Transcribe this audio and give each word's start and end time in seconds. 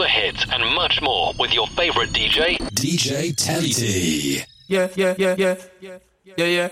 the 0.00 0.08
hits 0.08 0.46
and 0.50 0.64
much 0.74 1.02
more 1.02 1.34
with 1.38 1.52
your 1.52 1.66
favorite 1.68 2.10
DJ, 2.10 2.56
DJ 2.72 3.34
Tellytee. 3.34 4.42
Yeah, 4.66 4.88
yeah, 4.96 5.14
yeah, 5.18 5.34
yeah. 5.36 5.56
Yeah, 5.80 5.98
yeah. 6.36 6.68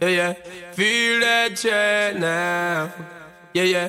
Yeah, 0.00 0.08
yeah. 0.08 0.08
Yeah, 0.08 0.32
feel 0.72 1.20
that 1.20 1.54
jet 1.54 2.18
now. 2.18 2.92
Yeah, 3.54 3.62
yeah. 3.62 3.88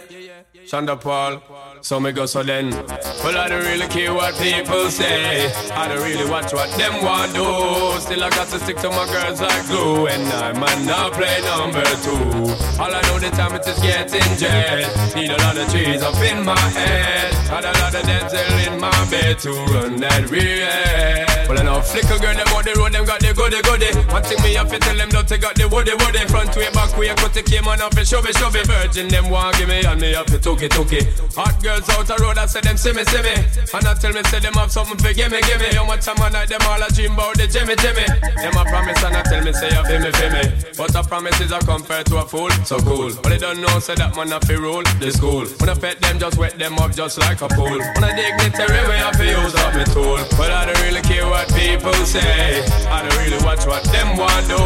Sean 0.68 0.86
da 0.86 0.96
Paul. 0.96 1.42
So 1.82 2.00
me 2.00 2.12
go 2.12 2.26
so 2.28 2.44
then. 2.44 2.70
Well, 2.70 3.38
I 3.38 3.48
don't 3.50 3.64
really 3.66 3.88
care 3.88 4.14
what 4.14 4.36
people 4.36 4.90
say. 4.90 5.52
I 5.72 5.88
don't 5.88 6.02
really 6.04 6.30
watch 6.30 6.54
what 6.54 6.70
them 6.78 7.04
want 7.04 7.34
do. 7.34 8.00
Still, 8.00 8.24
I 8.24 8.30
got 8.30 8.48
to 8.50 8.60
stick 8.60 8.78
to 8.78 8.90
my 8.90 9.06
girls 9.12 9.42
like 9.42 9.66
glue. 9.66 10.08
And 10.08 10.28
I 10.32 10.54
might 10.54 10.86
not 10.86 11.14
play 11.14 11.42
number 11.42 11.84
two. 12.06 12.52
All 12.80 12.94
I 12.94 13.02
know 13.08 13.20
the 13.20 13.32
time 13.32 13.56
it 13.56 13.68
is 13.68 13.80
getting 13.80 14.38
jet. 14.38 15.16
Need 15.16 15.32
a 15.32 15.38
lot 15.38 15.58
of 15.58 15.70
trees 15.72 16.04
up 16.04 16.16
in 16.18 16.46
my 16.46 16.60
head. 16.60 17.34
Had 17.50 17.66
a 17.66 17.74
lot 17.80 17.96
of 17.96 18.04
dental 18.04 18.74
in 18.74 18.80
my 18.80 19.10
bed 19.10 19.40
to 19.40 19.52
run 19.52 19.96
that 19.98 20.30
real. 20.30 21.31
Well, 21.52 21.60
I 21.60 21.64
know 21.68 21.82
flicker 21.84 22.16
girl, 22.16 22.32
them 22.32 22.48
on 22.56 22.64
the 22.64 22.72
road, 22.80 22.96
them 22.96 23.04
got 23.04 23.20
the 23.20 23.36
goody 23.36 23.60
goody. 23.68 23.92
One 24.08 24.24
thing 24.24 24.40
me 24.40 24.56
have 24.56 24.72
to 24.72 24.80
tell 24.80 24.96
them, 24.96 25.12
don't 25.12 25.28
got 25.28 25.52
the 25.60 25.68
woody 25.68 25.92
woody. 26.00 26.24
Front 26.32 26.56
way, 26.56 26.72
back 26.72 26.96
way, 26.96 27.12
cut 27.12 27.36
the 27.36 27.44
came 27.44 27.68
on 27.68 27.84
off 27.84 27.92
and 27.92 28.08
shove 28.08 28.24
it, 28.24 28.40
shove 28.40 28.56
it. 28.56 28.64
Virgin, 28.64 29.12
them 29.12 29.28
want 29.28 29.60
give 29.60 29.68
me, 29.68 29.84
and 29.84 30.00
me 30.00 30.16
have 30.16 30.32
to 30.32 30.40
took 30.40 30.64
it, 30.64 30.72
took 30.72 30.96
it. 30.96 31.12
Hot 31.36 31.52
girls 31.60 31.84
out 31.92 32.08
the 32.08 32.16
road, 32.24 32.40
I 32.40 32.48
say 32.48 32.64
them 32.64 32.80
see 32.80 32.96
me, 32.96 33.04
see 33.04 33.20
me. 33.20 33.36
And 33.68 33.84
I 33.84 33.92
tell 34.00 34.16
me, 34.16 34.24
say 34.32 34.40
them 34.40 34.56
have 34.56 34.72
something 34.72 34.96
for 34.96 35.12
gimme, 35.12 35.44
gimme. 35.44 35.76
How 35.76 35.84
much 35.84 36.08
time 36.08 36.24
I 36.24 36.32
night, 36.32 36.48
them 36.48 36.64
all 36.72 36.80
a 36.80 36.88
dream 36.88 37.20
about 37.20 37.36
the 37.36 37.52
Jimmy, 37.52 37.76
Jimmy. 37.84 38.08
Them 38.40 38.56
a 38.56 38.64
promise, 38.64 39.04
and 39.04 39.20
I 39.20 39.22
tell 39.28 39.44
me, 39.44 39.52
say 39.52 39.76
you 39.76 39.84
feel 39.84 40.00
me, 40.00 40.12
feel 40.16 40.32
me. 40.32 40.44
But 40.80 40.96
a 40.96 41.04
promise 41.04 41.36
is 41.44 41.52
a 41.52 41.60
compared 41.60 42.08
to 42.16 42.24
a 42.24 42.26
fool, 42.32 42.48
so 42.64 42.80
cool. 42.80 43.12
But 43.20 43.28
they 43.28 43.44
don't 43.44 43.60
know, 43.60 43.76
say 43.84 44.00
that 44.00 44.16
man 44.16 44.32
have 44.32 44.48
to 44.48 44.56
rule 44.56 44.88
the 45.04 45.12
school. 45.12 45.44
When 45.60 45.68
I 45.68 45.76
pet 45.76 46.00
them, 46.00 46.16
just 46.16 46.40
wet 46.40 46.56
them 46.56 46.80
up 46.80 46.96
just 46.96 47.20
like 47.20 47.44
a 47.44 47.52
pool. 47.52 47.76
When 47.76 48.04
I 48.08 48.16
dignitary, 48.16 48.88
way 48.88 49.04
I 49.04 49.12
feel 49.20 49.36
use 49.44 49.56
up 49.60 49.76
my 49.76 49.84
tool. 49.92 50.16
But 50.40 50.48
I 50.48 50.72
don't 50.72 50.80
really 50.88 51.04
care 51.04 51.28
what 51.42 51.60
people 51.60 51.94
say. 52.06 52.62
I 52.90 53.02
don't 53.02 53.18
really 53.18 53.44
watch 53.44 53.66
what 53.66 53.84
them 53.86 54.18
want 54.18 54.48
do. 54.48 54.62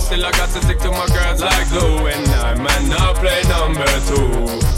Still 0.00 0.24
I 0.24 0.30
got 0.32 0.48
to 0.50 0.60
stick 0.62 0.78
to 0.80 0.90
my 0.90 1.06
girls 1.08 1.40
like 1.40 1.68
glue. 1.68 2.06
And 2.06 2.26
I 2.28 2.54
man 2.54 2.88
now 2.88 3.14
play 3.14 3.42
number 3.48 3.86
two. 4.08 4.28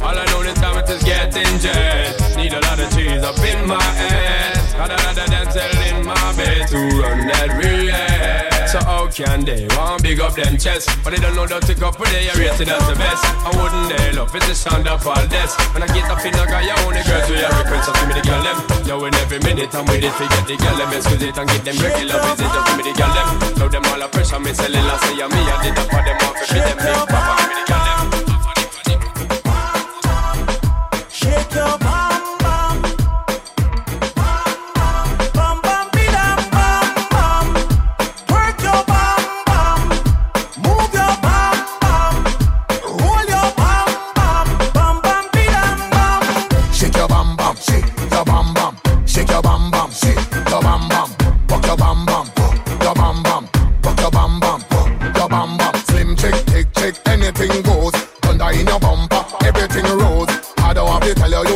All 0.05 0.17
I 0.17 0.25
know 0.27 0.43
this 0.43 0.59
time 0.61 0.79
it 0.79 0.89
is 0.91 1.03
getting 1.03 1.59
jet. 1.59 2.37
Need 2.37 2.53
a 2.53 2.61
lot 2.61 2.79
of 2.79 2.91
cheese 2.95 3.23
up 3.23 3.39
in 3.39 3.67
my 3.67 3.83
head. 3.83 4.55
Got 4.77 4.91
a 4.91 4.97
lot 5.05 5.19
of 5.19 5.31
dental 5.31 5.83
in 5.89 6.07
my 6.07 6.37
bed 6.37 6.69
to 6.69 6.79
run 6.99 7.27
that 7.27 7.51
real. 7.59 8.50
So 8.71 8.79
how 8.87 9.11
can 9.11 9.43
they 9.43 9.67
want 9.75 9.99
big 10.05 10.21
up 10.21 10.39
them 10.39 10.55
chest? 10.57 10.87
But 11.03 11.11
they 11.11 11.19
don't 11.19 11.35
know 11.35 11.43
that 11.43 11.67
to 11.67 11.75
go 11.75 11.91
for 11.91 12.07
they 12.07 12.31
are 12.31 12.39
rated 12.39 12.71
as 12.71 12.87
the 12.87 12.95
best. 12.95 13.19
I 13.43 13.51
wouldn't 13.51 13.91
they 13.91 14.15
love 14.15 14.31
it's 14.31 14.47
a 14.47 14.55
sound 14.55 14.87
of 14.87 15.03
all 15.03 15.27
this. 15.27 15.59
When 15.75 15.83
I 15.83 15.91
get 15.91 16.07
up 16.07 16.23
in 16.23 16.31
the 16.31 16.47
guy, 16.47 16.63
you 16.63 16.79
only 16.87 17.03
girls 17.03 17.27
with 17.27 17.43
your 17.43 17.51
request, 17.51 17.91
so 17.91 17.93
give 17.99 18.07
me 18.07 18.15
the 18.15 18.23
girl 18.23 18.43
them. 18.47 18.59
Yo, 18.87 19.03
in 19.11 19.15
every 19.19 19.43
minute 19.43 19.75
I'm 19.75 19.83
with 19.91 20.07
it, 20.07 20.15
forget 20.15 20.47
the 20.47 20.55
girl 20.55 20.77
them. 20.79 20.95
Excuse 20.95 21.19
it 21.19 21.35
and 21.35 21.51
get 21.51 21.63
them 21.67 21.77
regular 21.83 22.23
visit, 22.23 22.47
just 22.47 22.67
give 22.71 22.77
me 22.79 22.83
the 22.87 22.95
girl 22.95 23.11
them. 23.11 23.29
Know 23.59 23.67
them 23.67 23.85
all 23.91 24.03
a 24.03 24.07
pressure, 24.07 24.39
me 24.39 24.55
selling, 24.55 24.87
I 24.87 24.97
say, 25.03 25.19
me, 25.19 25.41
I 25.51 25.55
did 25.67 25.75
that 25.75 25.91
for 25.91 26.03
them 26.07 26.19
off, 26.31 26.39
if 26.39 26.55
them 26.55 26.79
big 26.79 26.95
papa, 27.11 27.33
give 27.43 27.49
me 27.51 27.55
the 27.59 27.67
girl 27.67 27.83
them. 27.83 27.90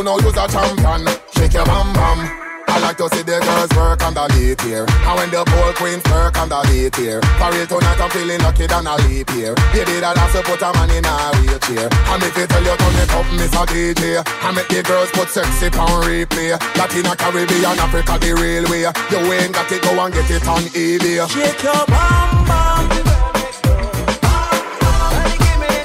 A 0.06 0.46
champion. 0.48 1.06
Shake 1.34 1.54
your 1.54 1.64
bam 1.64 1.92
bam. 1.92 2.44
I 2.66 2.78
like 2.80 2.96
to 2.98 3.08
see 3.14 3.22
the 3.22 3.38
girls 3.38 3.70
work 3.78 4.02
leap 4.34 4.60
here. 4.62 4.84
And 4.84 5.14
when 5.14 5.30
the 5.30 5.46
ball 5.46 5.72
queens 5.78 6.02
work 6.10 6.34
leap 6.68 6.96
here. 6.96 7.22
For 7.38 7.50
real 7.54 7.66
tonight 7.66 8.00
I'm 8.00 8.10
feeling 8.10 8.40
lucky 8.42 8.66
than 8.66 8.86
a 8.86 8.96
leap 9.06 9.30
here. 9.30 9.54
Baby 9.72 10.02
that 10.02 10.18
has 10.18 10.32
to 10.34 10.42
put 10.42 10.60
a 10.60 10.74
man 10.74 10.90
in 10.90 11.06
a 11.06 11.14
wheelchair. 11.38 11.88
And 11.88 12.22
if 12.22 12.36
you 12.36 12.46
tell 12.50 12.64
you 12.66 12.74
turn 12.74 12.98
it 12.98 13.14
up, 13.14 13.26
a 13.30 13.62
DJ. 13.70 14.20
I 14.26 14.50
make 14.52 14.68
the 14.68 14.82
girls 14.82 15.10
put 15.14 15.30
sexy 15.30 15.70
on 15.78 16.02
replay. 16.02 16.58
Latina, 16.76 17.14
Caribbean, 17.14 17.78
Africa, 17.78 18.18
the 18.18 18.34
real 18.34 18.66
way. 18.68 18.84
You 18.84 19.20
ain't 19.32 19.54
got 19.54 19.70
it, 19.70 19.82
go 19.82 19.94
and 19.94 20.12
get 20.12 20.30
it 20.30 20.48
on 20.48 20.66
eBay. 20.74 21.22
Shake 21.30 21.62
your 21.62 21.86
bam 21.86 22.44
bam. 22.44 22.90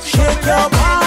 Shake 0.01 0.45
your 0.45 0.69
bam. 0.73 0.98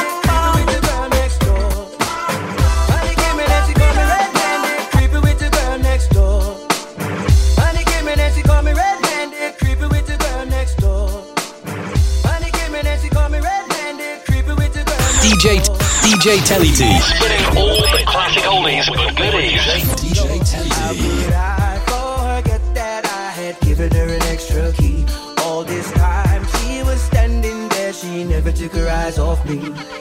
DJ 15.43 15.59
DJ 16.07 16.39
Tellytee. 16.47 17.01
Spinning 17.03 17.59
all 17.59 17.75
the 17.75 18.05
classic 18.07 18.45
oldies 18.45 18.89
with 18.89 19.17
goodies. 19.17 19.61
DJ 19.99 20.39
Telly 20.49 20.69
How 20.69 20.93
T. 20.93 20.99
could 21.01 21.35
I 21.35 21.83
forget 21.91 22.75
that 22.77 23.07
I 23.07 23.31
had 23.33 23.59
given 23.59 23.91
her 23.91 24.07
an 24.07 24.23
extra 24.23 24.73
key? 24.75 25.05
All 25.39 25.65
this 25.65 25.91
time 25.95 26.47
she 26.47 26.85
was 26.85 27.03
standing 27.03 27.69
there, 27.71 27.93
she 27.93 28.23
never 28.23 28.53
took 28.53 28.71
her 28.75 28.89
eyes 28.89 29.19
off 29.19 29.45
me. 29.45 29.59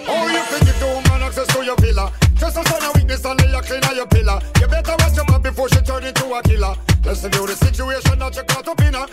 Oh, 0.08 0.28
you 0.30 0.44
think 0.46 0.68
you 0.68 0.80
don't 0.80 1.10
man 1.10 1.24
access 1.24 1.48
to 1.48 1.66
your 1.66 1.76
pillar? 1.76 2.12
Just 2.36 2.58
a 2.58 2.64
sign 2.64 2.84
of 2.84 2.96
weakness 2.96 3.26
and 3.26 3.42
lay 3.42 3.52
a 3.52 3.62
clean 3.62 3.84
on 3.86 3.96
your 3.96 4.06
pillar. 4.06 4.40
You 4.60 4.68
better 4.68 4.96
watch 5.00 5.16
your 5.16 5.26
back 5.26 5.42
before 5.42 5.70
she 5.70 5.82
turn 5.82 6.04
into 6.04 6.32
a 6.36 6.44
killer. 6.44 6.76
Listen 7.04 7.32
to 7.32 7.48
the 7.48 7.56
situation 7.56 8.20
that 8.20 8.36
you 8.36 8.44
caught 8.44 8.68
up 8.68 8.80
in 8.82 8.94
her. 8.94 9.08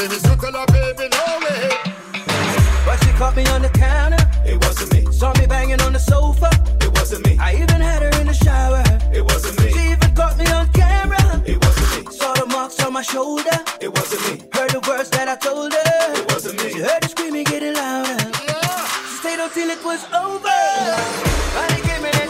She 0.00 0.06
it's 0.06 0.24
you, 0.24 0.34
tell 0.36 0.52
her, 0.52 0.64
baby, 0.72 1.08
no 1.12 1.24
way. 1.44 1.68
But 2.86 2.96
she 3.04 3.10
caught 3.20 3.36
me 3.36 3.44
on 3.48 3.60
the 3.60 3.68
counter. 3.68 4.16
It 4.46 4.56
wasn't 4.64 4.94
me, 4.94 5.12
Saw 5.12 5.34
me 5.38 5.44
banging 5.46 5.78
on 5.82 5.92
the 5.92 5.98
sofa. 5.98 6.48
it 6.80 6.90
wasn't 6.96 7.26
me, 7.26 7.36
I 7.38 7.52
even 7.56 7.82
had 7.82 8.00
her 8.00 8.20
in 8.20 8.26
the 8.26 8.32
shower. 8.32 8.82
it 9.12 9.22
wasn't 9.22 9.60
me, 9.60 9.70
She 9.72 9.90
even 9.92 10.14
caught 10.14 10.38
me 10.38 10.46
on 10.46 10.68
camera. 10.72 11.42
it 11.44 11.62
wasn't 11.62 12.06
me, 12.08 12.12
Saw 12.16 12.32
the 12.32 12.46
marks 12.46 12.80
on 12.82 12.94
my 12.94 13.02
shoulder. 13.02 13.58
it 13.82 13.92
wasn't 13.94 14.22
me, 14.24 14.48
Heard 14.54 14.70
the 14.70 14.80
words 14.88 15.10
that 15.10 15.28
I 15.28 15.36
told 15.36 15.74
her. 15.74 16.14
it 16.16 16.32
wasn't 16.32 16.56
me. 16.64 16.70
She 16.72 16.78
heard 16.78 17.02
the 17.02 17.08
screaming 17.08 17.44
getting 17.44 17.74
louder. 17.74 18.16
She 19.04 19.16
stayed 19.20 19.38
until 19.38 19.68
it 19.68 19.84
was 19.84 20.02
over. 20.14 20.60
Came 21.84 22.04
in 22.06 22.14
and 22.16 22.29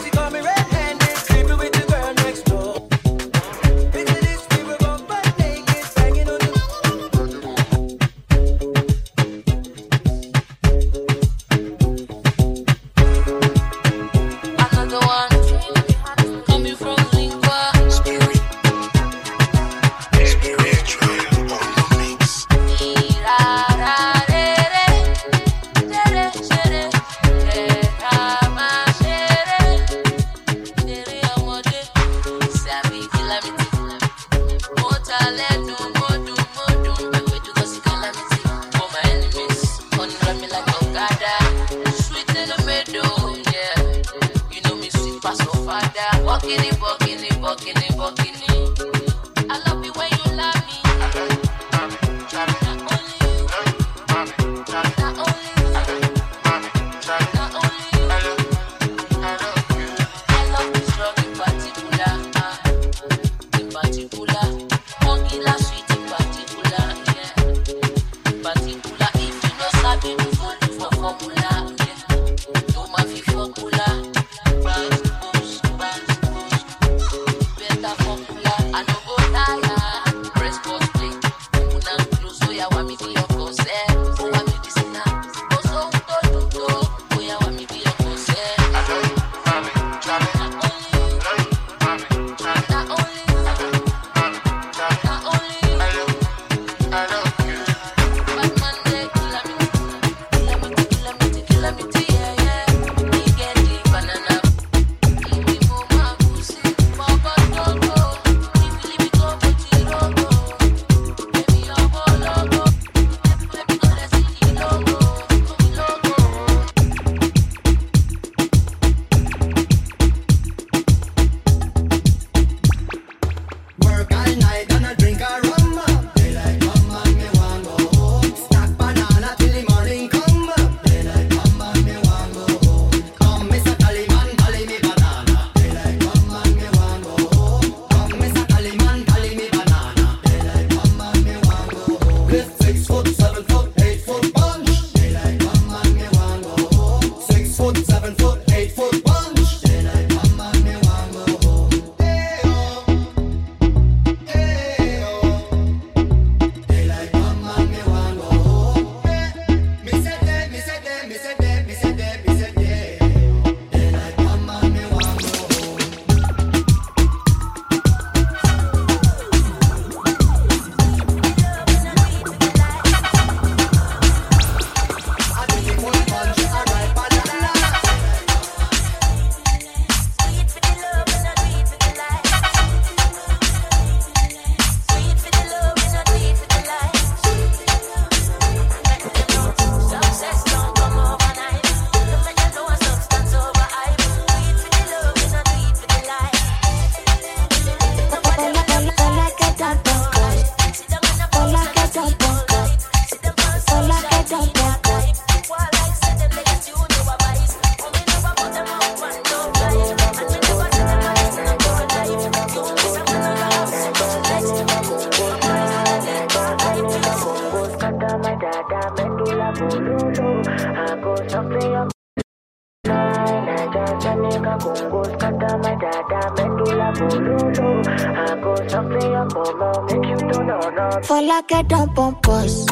For 231.03 231.21
like 231.21 231.51
a 231.51 231.65
on 231.97 232.15
post. 232.21 232.69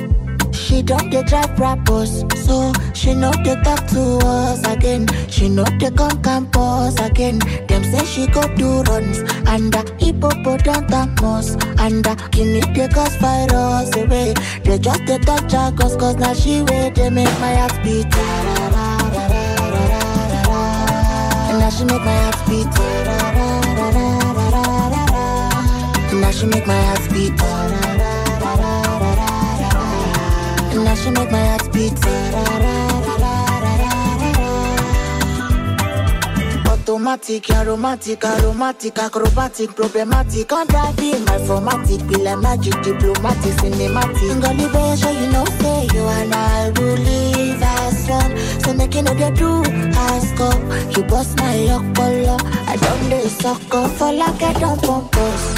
She 0.53 0.83
don't 0.83 1.09
dey 1.09 1.23
drive 1.23 1.59
rappers, 1.59 2.23
so 2.45 2.71
she 2.93 3.15
know 3.15 3.31
they 3.43 3.55
talk 3.63 3.87
to 3.87 4.19
us 4.23 4.63
again. 4.67 5.07
She 5.29 5.49
know 5.49 5.63
they 5.79 5.89
come 5.89 6.21
campus 6.21 6.99
again. 6.99 7.39
Them 7.67 7.83
say 7.83 8.05
she 8.05 8.27
go 8.27 8.41
do 8.55 8.83
runs 8.83 9.17
and 9.47 9.73
the 9.73 9.81
hippopotamus 9.97 11.55
and 11.79 12.03
the 12.03 12.15
guinea 12.31 12.61
they 12.75 12.87
cause 12.87 13.15
virus 13.17 13.95
away. 13.97 14.35
They 14.63 14.77
just 14.77 15.05
they 15.07 15.17
touch 15.17 15.51
her 15.53 15.71
cause 15.75 15.95
cause 15.95 16.15
now 16.17 16.33
she 16.35 16.61
way 16.61 16.91
they 16.93 17.09
make 17.09 17.39
my 17.39 17.55
heart 17.55 17.73
beat. 17.83 18.05
Now 21.59 21.69
she 21.69 21.83
make 21.83 22.01
my 22.01 22.15
heart 22.23 22.39
beat. 22.47 22.67
And 26.11 26.21
now 26.21 26.31
she 26.31 26.45
make 26.47 26.65
my 26.65 26.73
heart 26.81 27.09
beat. 27.13 27.41
And 30.71 30.83
now 30.85 30.95
she 30.95 31.09
make 31.11 31.31
my 31.31 31.45
heart 31.45 31.71
beat. 31.73 31.99
Automatic, 36.65 37.49
aromatic, 37.51 38.23
aromatic, 38.25 38.97
acrobatic, 38.97 39.75
problematic, 39.75 40.51
on 40.51 40.67
driving 40.67 41.23
my 41.25 41.37
formatic, 41.45 42.07
be 42.07 42.15
like 42.15 42.39
magic, 42.39 42.81
diplomatic, 42.81 43.53
cinematic. 43.61 44.41
Gully 44.41 44.67
boy, 44.71 44.95
sure 44.95 45.11
you 45.11 45.27
know, 45.31 45.45
say 45.45 45.87
you 45.93 46.07
and 46.07 46.33
I 46.33 46.71
will 46.71 46.95
live 46.97 47.63
So 48.09 48.73
make 48.73 48.95
you 48.95 49.03
know 49.03 49.13
they 49.13 49.29
do 49.31 49.61
ask 49.93 50.39
up. 50.41 50.59
You 50.97 51.03
bust 51.03 51.37
my 51.37 51.67
color, 51.93 52.37
I 52.67 52.75
don't 52.81 53.09
dey 53.09 53.27
suck 53.27 53.73
up 53.75 53.91
for 53.91 54.11
like 54.11 54.41
I 54.41 54.53
don't 54.53 54.81
pump 54.81 55.15
us. 55.15 55.55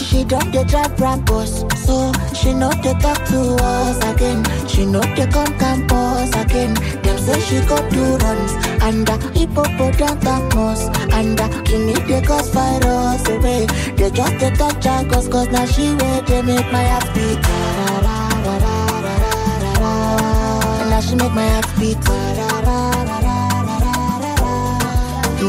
She 0.00 0.24
don't 0.24 0.50
dey 0.52 0.64
drive 0.64 0.98
rappers, 0.98 1.64
so 1.84 2.10
she 2.34 2.54
know 2.54 2.70
they 2.82 2.94
talk 2.94 3.22
to 3.26 3.40
us 3.60 3.98
again. 4.14 4.42
She 4.68 4.86
know 4.86 5.02
they 5.16 5.26
come 5.26 5.52
campus 5.58 6.30
again. 6.34 6.72
Them 7.02 7.18
say 7.18 7.38
she 7.40 7.60
go 7.66 7.76
do 7.90 8.16
runs 8.24 8.52
and 8.82 9.06
the 9.06 9.16
hippopotamus 9.38 10.88
and 11.12 11.36
the 11.38 11.46
guinea 11.66 11.94
they 12.08 12.22
cause 12.26 12.48
virus 12.54 13.28
away. 13.28 13.66
They 13.96 14.10
just 14.10 14.38
they 14.38 14.50
touch 14.52 14.84
her 14.84 15.04
cause 15.10 15.28
cause 15.28 15.48
now 15.48 15.66
she 15.66 15.92
way 15.94 16.22
they 16.26 16.40
make 16.40 16.72
my 16.72 16.84
heart 16.84 17.14
beat. 17.14 17.38
She 21.08 21.16
make 21.16 21.32
my 21.32 21.48
heart 21.48 21.66
beat. 21.78 21.98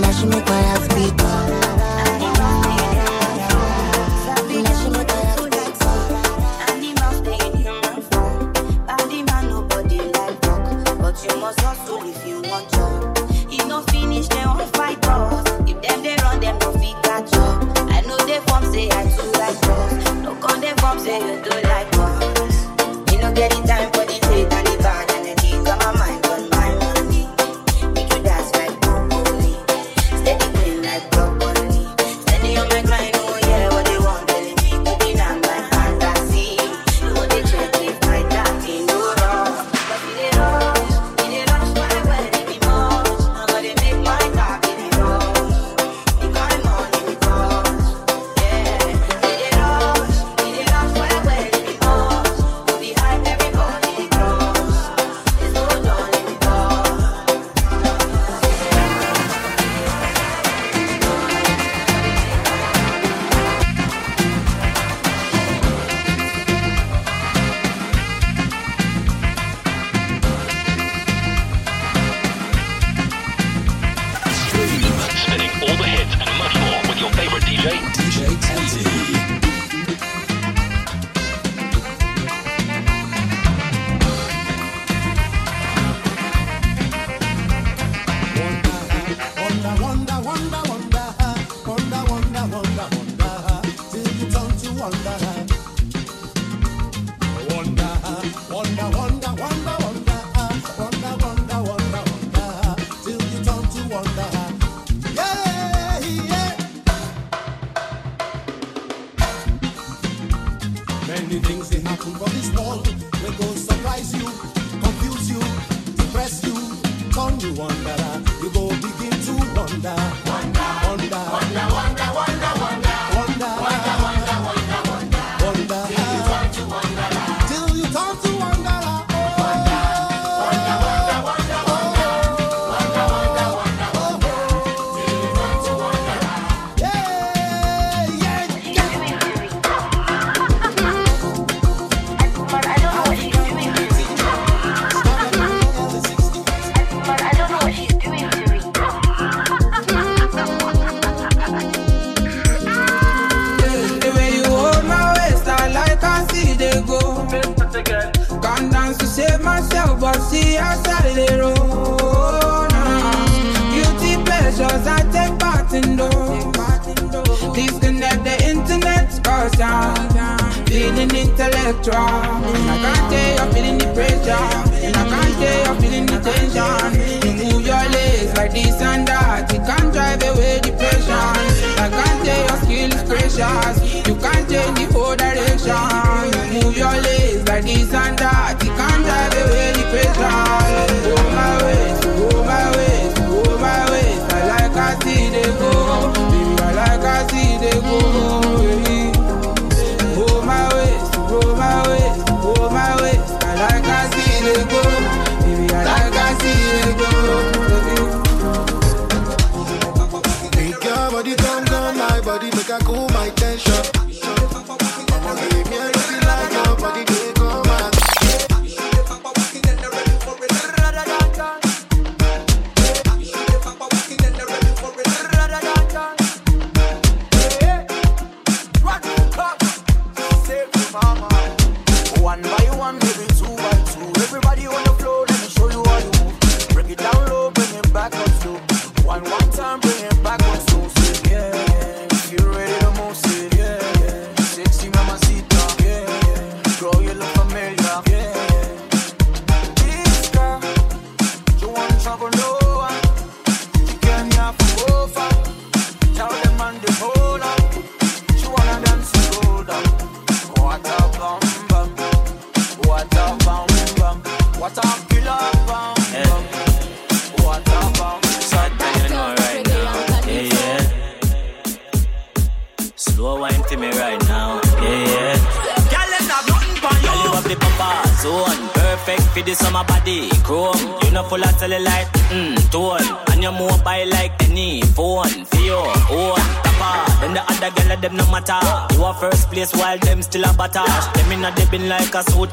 And 0.05 0.15
she 0.15 0.25
make 0.25 0.45
my 0.45 0.61
heart 0.63 0.89
beat. 0.95 1.13
You 11.23 11.39
must 11.39 11.61
hustle 11.61 12.01
if 12.03 12.27
you 12.27 12.41
want. 12.41 12.67
If 13.49 13.67
no 13.67 13.81
finish, 13.83 14.27
they 14.27 14.43
fight. 14.73 14.97
If 15.69 15.81
them 15.81 16.03
they 16.03 16.15
run, 16.23 16.39
them 16.41 16.57
no. 16.59 17.33
I 17.91 18.01
know 18.07 18.17
they 18.25 18.39
say 18.73 18.89
I 18.89 19.05
like 19.39 19.63
us. 19.63 20.13
No 20.23 20.35
form 20.77 20.99
say 20.99 21.19
you 21.19 21.41
do 21.43 21.51
like 21.69 21.93
us. 21.97 22.65
Get 23.35 23.51
the 23.51 23.63
time 23.67 23.91
for 23.93 24.02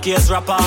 podcast 0.00 0.30
rapper 0.30 0.59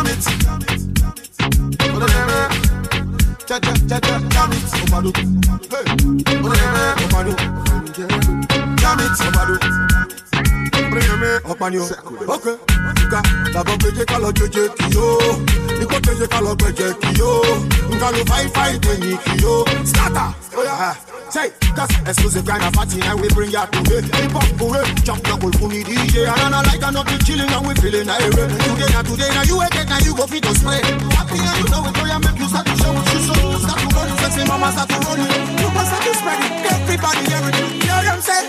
jam 0.00 0.06
it. 0.06 0.24
Cha 3.46 3.58
cha 3.58 3.74
cha 3.88 3.98
cha 4.00 4.18
jam 4.30 4.52
it. 4.52 4.64
Obado. 4.84 5.10
Hey. 5.70 5.84
Obado. 7.04 7.32
Jam 8.80 9.00
it. 9.00 9.20
Obado. 9.26 9.56
Ọ̀pánìyàn 11.50 11.88
ọ̀kẹ́ 12.34 12.54
ọ̀gá 13.02 13.20
làbọ̀ 13.54 13.76
péjé 13.82 14.04
ká 14.10 14.16
lọ 14.22 14.28
jẹjẹ 14.38 14.64
kì 14.78 14.86
yó. 14.96 15.06
Ikú 15.82 15.96
péjé 16.06 16.26
ká 16.32 16.38
lọ 16.46 16.52
gbẹ̀jẹ̀ 16.60 16.92
kì 17.02 17.10
yó. 17.20 17.30
Nǹkan 17.90 18.10
ló 18.14 18.20
fáyín 18.30 18.50
fáyín 18.54 18.78
tẹ̀yìn 18.84 19.18
kì 19.24 19.32
yó. 19.44 19.54
Scatter! 19.90 20.30
say, 21.32 21.50
cause 21.74 21.90
exclusive 22.06 22.44
kind 22.44 22.62
of 22.62 22.72
party, 22.72 23.00
and 23.02 23.20
we 23.20 23.28
bring 23.30 23.50
ya 23.50 23.66
to 23.66 23.80
it. 23.94 24.04
Hip 24.04 24.32
hop, 24.34 24.50
hooray, 24.58 24.82
chop 25.06 25.18
the 25.22 25.34
cool 25.38 25.52
funny 25.58 25.82
DJ. 25.86 26.26
And 26.26 26.34
I 26.34 26.50
don't 26.50 26.66
like 26.66 26.82
another 26.82 27.18
chilling 27.22 27.50
and 27.50 27.62
we 27.66 27.74
feeling 27.78 28.08
irate. 28.10 28.34
Today, 28.34 28.90
now, 28.90 29.02
today, 29.02 29.30
now, 29.30 29.42
you 29.46 29.56
again, 29.62 29.86
now, 29.86 29.98
you 30.02 30.12
go 30.14 30.26
fit 30.26 30.46
us 30.46 30.58
spray. 30.58 30.82
Happy 31.14 31.38
the 31.38 31.50
you 31.62 31.66
know 31.70 31.80
we 31.86 31.90
boy, 31.94 32.06
ya, 32.10 32.18
make 32.18 32.38
you 32.38 32.48
start 32.50 32.66
to 32.66 32.74
show 32.76 32.90
what 32.92 33.06
you 33.14 33.20
show. 33.22 33.38
Start 33.62 33.78
to 33.78 33.86
run, 33.94 34.08
sexy 34.18 34.42
mama 34.46 34.68
start 34.74 34.88
to 34.90 34.98
run. 35.06 35.18
You 35.22 35.68
must 35.70 35.86
start 35.88 36.02
to 36.02 36.12
spread 36.18 36.40
it, 36.42 36.52
everybody 36.66 37.22
hear 37.30 37.42
it. 37.46 37.54
You 37.58 37.66
hear 37.86 37.94
what 37.94 38.08
I'm 38.10 38.20
saying? 38.20 38.48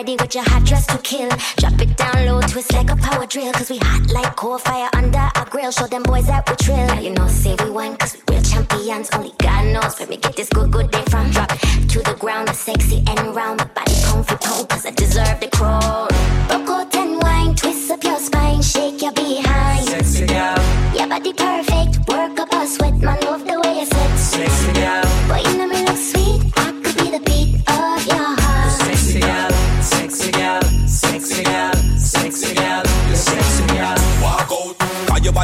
ready 0.00 0.16
with 0.16 0.34
your 0.34 0.44
hot 0.44 0.64
dress 0.64 0.86
to 0.86 0.96
kill. 0.98 1.28
Drop 1.58 1.78
it 1.78 1.94
down 1.94 2.24
low, 2.24 2.40
twist 2.40 2.72
like 2.72 2.90
a 2.90 2.96
power 2.96 3.26
drill. 3.26 3.52
Cause 3.52 3.68
we 3.68 3.76
hot 3.78 4.10
like 4.10 4.34
coal 4.34 4.58
fire 4.58 4.88
under 4.94 5.18
our 5.18 5.44
grill. 5.50 5.70
Show 5.70 5.86
them 5.88 6.02
boys 6.04 6.26
that 6.26 6.48
we 6.48 6.56
trill. 6.56 6.86
Now 6.86 7.00
you 7.00 7.10
know, 7.10 7.28
say 7.28 7.54
we 7.62 7.70
won, 7.70 7.96
cause 7.98 8.16
we 8.16 8.34
real 8.34 8.42
champions. 8.42 9.10
Only 9.12 9.32
God 9.38 9.64
knows 9.74 9.98
where 9.98 10.08
we 10.08 10.16
get 10.16 10.34
this 10.36 10.48
good, 10.48 10.70
good 10.70 10.90
day 10.90 11.04
from. 11.10 11.30
Drop 11.32 11.50
to 11.92 11.98
the 12.08 12.16
ground, 12.18 12.48
the 12.48 12.54
sexy 12.54 13.04
and 13.06 13.36
round. 13.36 13.58
My 13.58 13.66
body 13.76 13.92
comfy 14.06 14.36
pole, 14.36 14.64
cause 14.64 14.86
I 14.86 14.92
deserve 14.92 15.38
the 15.38 15.48
crown. 15.48 16.08
Buckle 16.48 16.86
ten 16.86 17.18
wine, 17.20 17.54
twist 17.54 17.90
up 17.90 18.02
your 18.02 18.18
spine, 18.18 18.62
shake 18.62 19.02
your 19.02 19.12
behind. 19.12 19.86
Sexy 19.86 20.26
girl. 20.26 20.56
Your 20.96 21.08
body 21.08 21.34
perfect, 21.34 22.08
work 22.08 22.40
up 22.40 22.52
a 22.54 22.66
sweat, 22.66 22.94
my 23.02 23.18
love. 23.20 23.49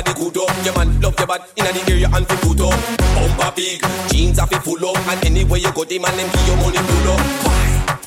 the 0.06 0.12
good 0.14 0.38
up. 0.38 0.54
Your 0.64 0.74
man 0.78 0.88
love 1.02 1.18
your 1.18 1.26
bad 1.26 1.42
in 1.58 1.66
the 1.66 1.82
area 1.90 2.08
and 2.12 2.26
for 2.26 2.38
put 2.46 2.60
up. 2.62 2.78
Bumper 3.18 3.52
big, 3.58 3.82
jeans 4.08 4.38
are 4.38 4.46
fi 4.46 4.58
full 4.62 4.82
up, 4.86 4.96
and 5.10 5.24
anywhere 5.26 5.58
you 5.58 5.72
go, 5.72 5.84
the 5.84 5.98
man 5.98 6.16
them 6.16 6.30
give 6.30 6.46
your 6.46 6.56
money 6.62 6.78
pull 6.78 7.12
up. 7.12 7.20
Why? 7.44 7.66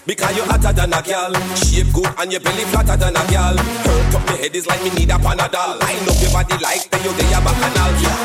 Because 0.10 0.36
you 0.36 0.44
hotter 0.44 0.74
than 0.74 0.92
a 0.92 1.02
gal 1.04 1.34
Shape 1.54 1.94
good 1.94 2.10
and 2.18 2.32
your 2.32 2.42
belly 2.42 2.66
flatter 2.74 2.98
than 2.98 3.16
a 3.16 3.24
gal 3.30 3.56
Hurt 3.56 4.16
up 4.16 4.28
your 4.28 4.38
head 4.38 4.56
is 4.56 4.66
like 4.66 4.82
me 4.84 4.90
need 4.98 5.12
a 5.12 5.22
Panadol 5.22 5.78
Line 5.78 6.10
up 6.10 6.18
your 6.18 6.34
body 6.34 6.58
like 6.66 6.90
that 6.90 7.02
you 7.06 7.14
day 7.14 7.30
a 7.30 7.40
bacchanal 7.46 7.94
yeah. 8.02 8.18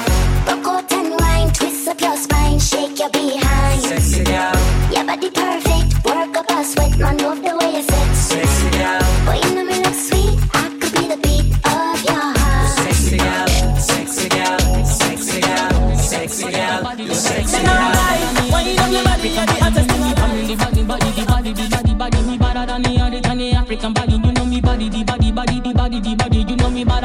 Buckle 0.49 0.81
and 0.97 1.21
wine, 1.21 1.53
twist 1.53 1.87
up 1.87 2.01
your 2.01 2.17
spine 2.17 2.59
Shake 2.59 2.99
your 2.99 3.11
beat 3.11 3.34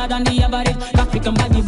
than 0.10 0.24
the 0.24 0.42
average. 0.42 0.76
African 0.96 1.34
body 1.36 1.59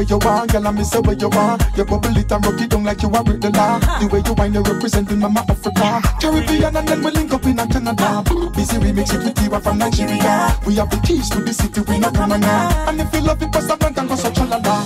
where 0.00 0.08
you 0.08 0.18
want, 0.26 0.50
girl, 0.50 0.66
I 0.66 0.70
miss 0.70 0.94
her 0.94 1.00
where 1.02 1.16
you 1.16 1.28
are. 1.28 1.58
You 1.76 1.84
bubble 1.84 2.16
it 2.16 2.32
and 2.32 2.46
rock 2.46 2.60
it 2.60 2.70
down 2.70 2.84
like 2.84 3.02
you 3.02 3.10
are 3.10 3.22
with 3.22 3.40
the 3.40 3.50
law. 3.50 3.78
The 4.00 4.08
way 4.08 4.22
you 4.24 4.32
wind, 4.32 4.54
you're 4.54 4.62
representing 4.62 5.18
Mama 5.18 5.44
Africa, 5.48 6.00
Caribbean, 6.20 6.76
and 6.76 6.88
then 6.88 7.02
we 7.04 7.10
link 7.10 7.32
up 7.32 7.44
in 7.44 7.56
Canada. 7.56 8.22
Busy 8.56 8.78
remix 8.78 9.12
with 9.12 9.34
Tiwa 9.34 9.62
from 9.62 9.78
Nigeria. 9.78 10.56
We 10.66 10.76
have 10.76 10.88
the 10.90 10.96
keys 11.04 11.28
to 11.30 11.40
the 11.42 11.52
city, 11.52 11.82
we 11.82 11.98
not 11.98 12.14
coming 12.14 12.40
now. 12.40 12.88
And 12.88 13.00
if 13.00 13.12
you 13.12 13.20
love 13.20 13.42
it, 13.42 13.52
pass 13.52 13.66
the 13.66 13.76
blank 13.76 13.98
and 13.98 14.08
go 14.08 14.16
so 14.16 14.30
chalala. 14.30 14.79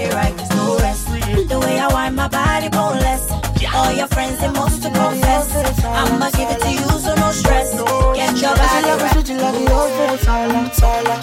Body 0.00 0.14
right, 0.14 0.36
there's 0.36 0.50
no 0.50 0.76
rest. 0.78 1.06
The 1.48 1.58
way 1.60 1.78
I 1.78 1.88
want 1.88 2.14
my 2.14 2.28
body 2.28 2.68
boneless. 2.68 3.30
All 3.72 3.92
your 3.92 4.08
friends, 4.08 4.38
they 4.40 4.50
must 4.50 4.82
to 4.82 4.90
confess. 4.90 5.54
I'ma 5.84 6.30
give 6.30 6.50
it 6.50 6.60
to 6.60 6.70
you, 6.72 6.88
so 6.98 7.14
no 7.14 7.30
stress. 7.30 7.72
Get 7.72 8.40
your 8.40 8.54
body 8.56 8.90
right. 9.02 9.12
Switch 9.12 9.30
it 9.30 9.40
like 9.40 9.60
your 9.68 9.88
face, 9.96 10.20
silent, 10.22 10.74
silent. 10.74 11.22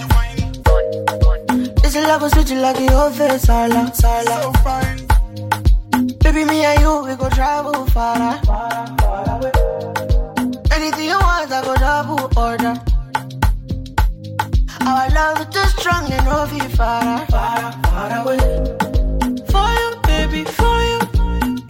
This 1.81 1.95
is 1.95 2.03
love, 2.05 2.29
switch 2.31 2.51
it 2.51 2.61
like 2.61 2.79
your 2.79 3.11
face, 3.11 3.41
silent, 3.43 3.95
silent. 3.95 4.55
Baby, 6.23 6.45
me 6.45 6.65
and 6.65 6.79
you, 6.79 7.03
we 7.03 7.15
go 7.15 7.29
travel 7.29 7.85
far, 7.87 8.39
far, 8.45 8.97
far 8.97 9.29
away. 9.37 9.51
Anything 10.71 11.05
you 11.05 11.19
want, 11.19 11.51
I 11.51 11.61
go 11.63 11.75
double 11.75 12.29
order. 12.37 12.75
Our 14.85 15.09
love 15.09 15.39
is 15.41 15.47
too 15.53 15.67
strong 15.79 16.11
and 16.11 16.25
no 16.25 16.45
far, 16.75 17.27
far, 17.97 18.21
away. 18.21 18.37
For 19.51 19.67
you, 19.79 19.89
baby, 20.03 20.43
for 20.57 20.77
you. 20.89 20.99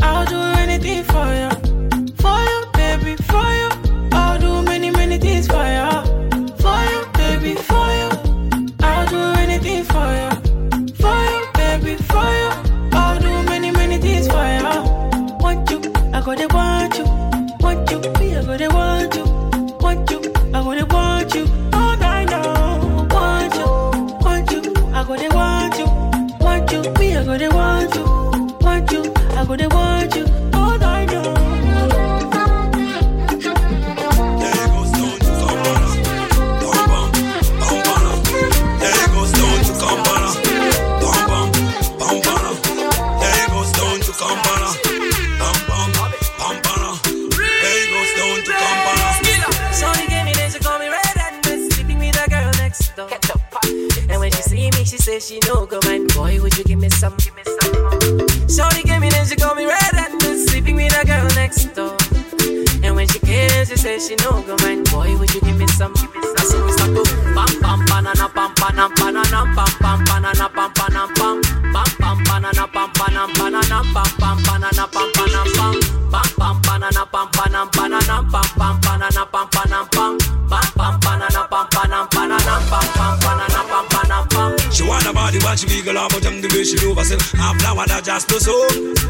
I'll 0.02 0.26
do 0.26 0.40
anything 0.63 1.04
for 1.06 1.28
you. 1.40 1.66
You, 29.62 29.70
I 29.72 30.07
she 64.08 64.15
no 64.24 64.41
go 64.48 64.56
mind. 64.63 64.89
Boy, 64.89 65.17
would 65.20 65.34
you 65.34 65.41
give 65.41 65.58
me 65.58 65.67
some? 65.67 65.93
Give 65.93 66.15
me 66.15 66.22
some. 66.24 66.48
So 66.48 66.63
we 66.63 66.72
start 66.72 66.96
to 66.96 67.04
pam 67.36 67.52
pam 67.60 67.80
banana 67.86 68.28
pam 68.32 68.52
banana 68.56 68.88
banana 68.96 69.39
pam 69.52 69.72
pam 69.84 70.00
banana 70.08 70.48
pam 70.48 70.72
banana 70.72 71.04
pam 71.15 71.41
pam 71.76 71.89
pam 72.00 72.17
banana 72.24 72.63
pam 72.72 72.89
banana 72.96 73.28
banana 73.36 73.80
pam 73.91 74.08
pam 74.15 74.38
banana 74.48 74.88
pam 74.88 75.08
banana 75.12 75.43
pam 75.56 75.76
pam 76.08 76.28
pam 76.39 76.56
banana 76.63 77.04
pam 77.12 77.28
banana 77.36 77.62
banana 77.76 78.15
pam 78.32 78.48
pam 78.56 78.76
banana 78.80 79.24
pam 79.28 79.48
banana 79.52 79.80
pam 79.91 80.17
pam 80.48 80.65
pam 80.78 80.93
banana 81.04 81.41
pam 81.52 81.67
banana 81.76 82.08
banana 82.08 82.56
pam 82.72 82.88
pam 82.96 83.13
banana 83.20 83.62
pam 83.67 83.86
banana 83.91 84.28
pam. 84.32 84.72
She 84.72 84.84
want 84.88 85.06
a 85.06 85.12
body, 85.12 85.39
but 85.39 85.60
she 85.60 85.67
out, 85.67 86.12
but 86.12 86.26
I'm 86.26 86.39
the 86.39 86.48
way 86.56 86.63
she 86.63 86.78
do 86.78 86.96
herself. 86.96 87.36
I'm 87.36 87.60
flower 87.60 87.86
that 87.88 88.06
just 88.06 88.30
to 88.30 88.39
so. 88.39 88.56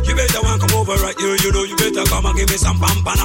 You 0.07 0.15
better 0.15 0.41
want 0.41 0.61
come 0.61 0.73
over 0.73 0.97
right 1.03 1.17
here, 1.19 1.37
you 1.43 1.51
know. 1.51 1.63
You 1.63 1.75
better 1.75 2.03
come 2.09 2.25
and 2.25 2.37
give 2.37 2.49
me 2.49 2.57
some 2.57 2.79
pam 2.79 3.03
pam 3.05 3.16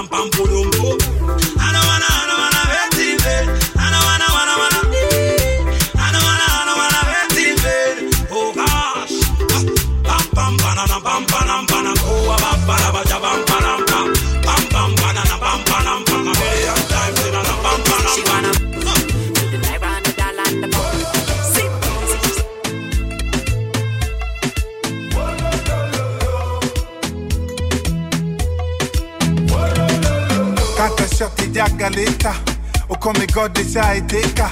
ukomigodisha 33.03 33.81
mato 33.83 34.51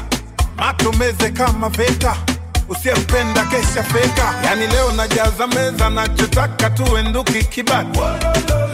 matumeze 0.56 1.30
kama 1.30 1.68
veta, 1.68 2.16
usiyempenda 2.68 3.44
kesha 3.44 3.82
feka 3.82 4.34
yani 4.44 4.66
leo 4.66 4.92
najaza 4.92 5.46
meza 5.46 5.90
nachotaka 5.90 6.70
tuenduki 6.70 7.44
kibati. 7.44 8.00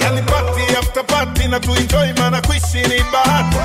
Yani 0.00 0.22
pati 0.22 0.76
after 0.78 1.04
pati 1.06 1.48
na 1.48 1.60
tuenjoy 1.60 2.12
mana 2.18 2.40
kuishi 2.42 2.78
ni 2.88 3.04
bahati. 3.12 3.56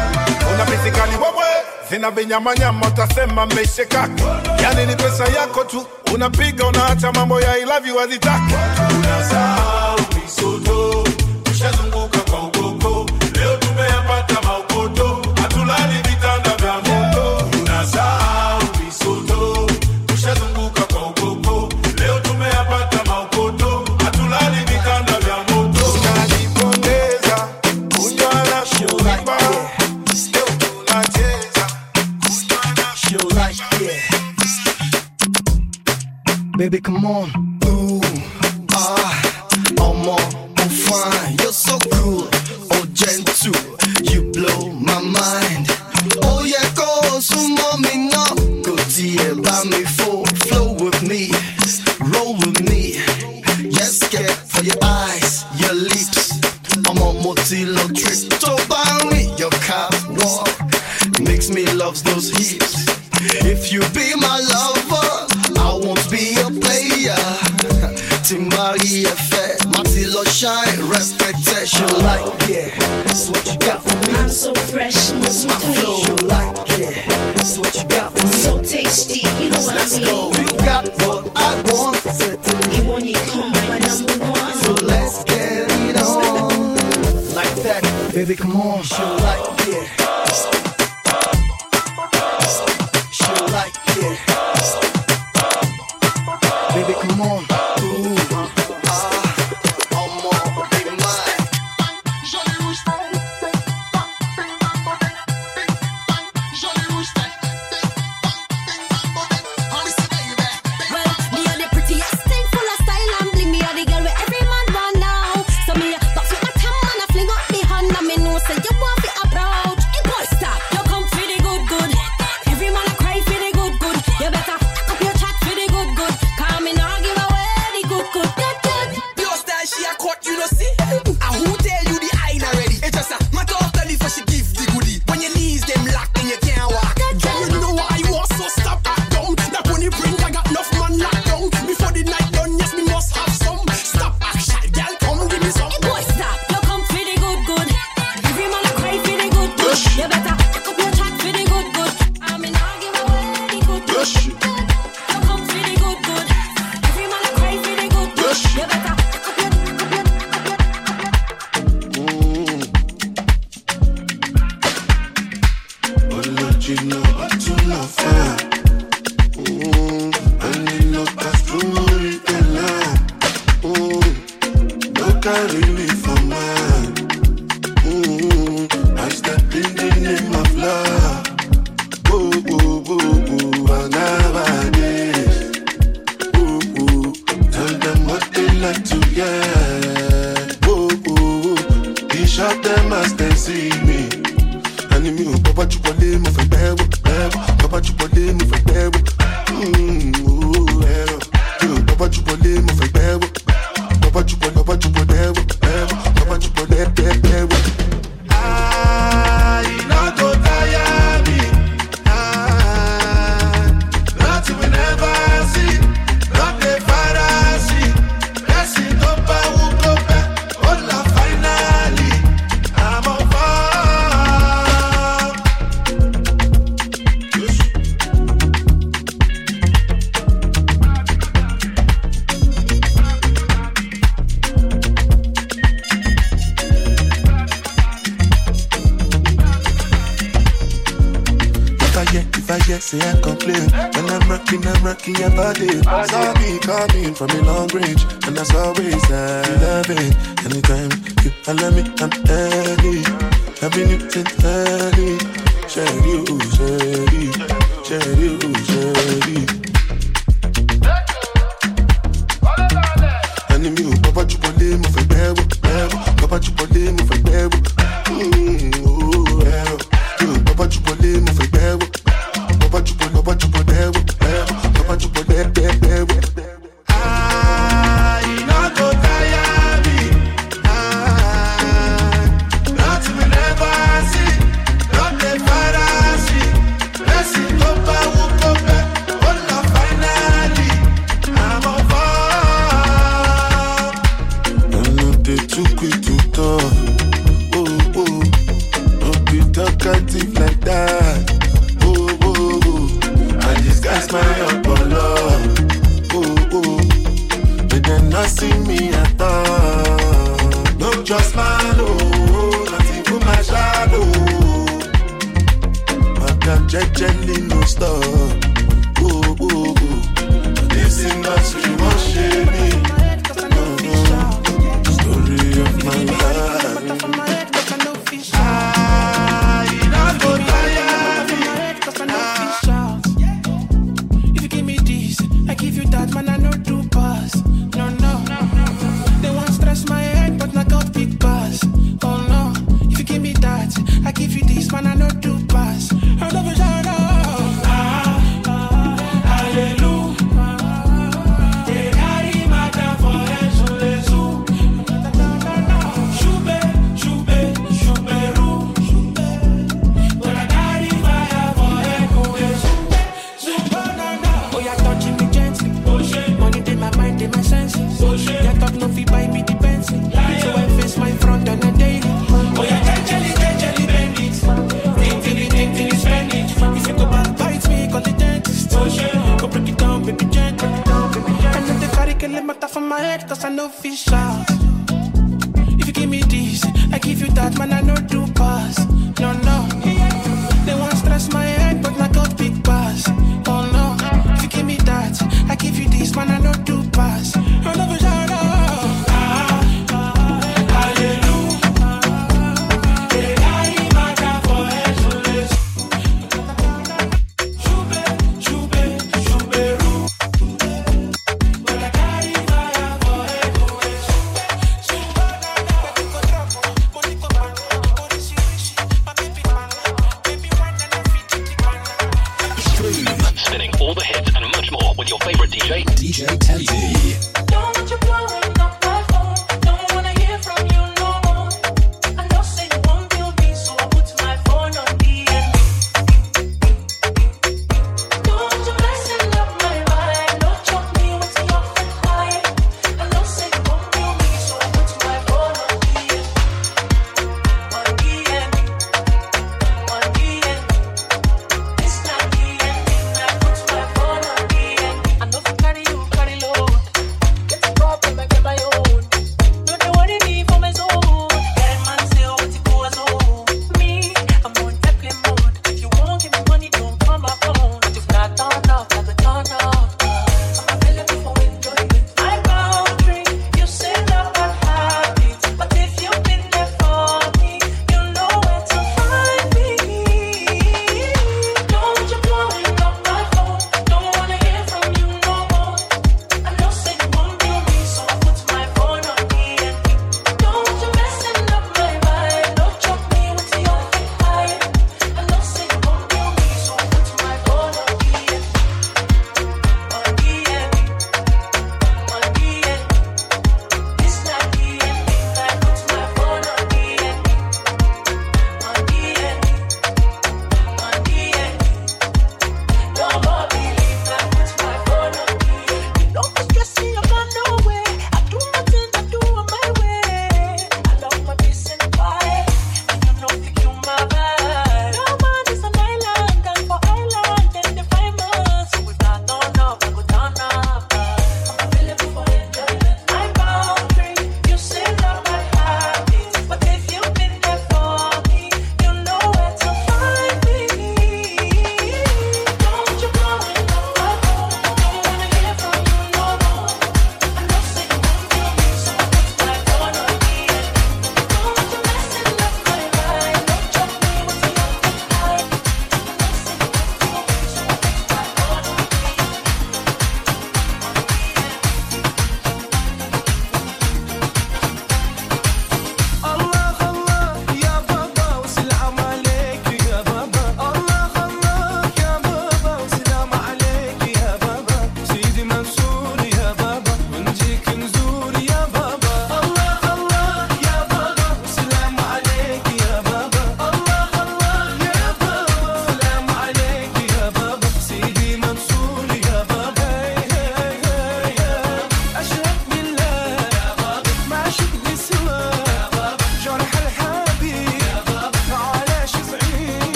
Una 0.54 0.66
pisikali 0.66 1.12
wewe 1.16 1.50
zina 1.90 2.12
vinyamanyama 2.12 2.88
utasema 2.88 3.46
mmeshekaki 3.46 4.24
yani 4.64 4.86
ni 4.86 4.96
pesa 4.96 5.26
yako 5.28 5.64
tu 5.64 5.88
unapiga 6.14 6.68
unaacha 6.68 7.12
mambo 7.12 7.42
ya 7.42 7.54
I 7.58 7.66
love 7.66 7.88
you 7.90 8.00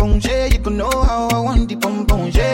pom. 0.00 0.18
You 0.48 0.58
can 0.58 0.76
know 0.78 0.90
how 0.90 1.28
I 1.28 1.40
want 1.40 1.68
the 1.68 1.76
pom 1.76 2.06
pom 2.06 2.30
share. 2.30 2.49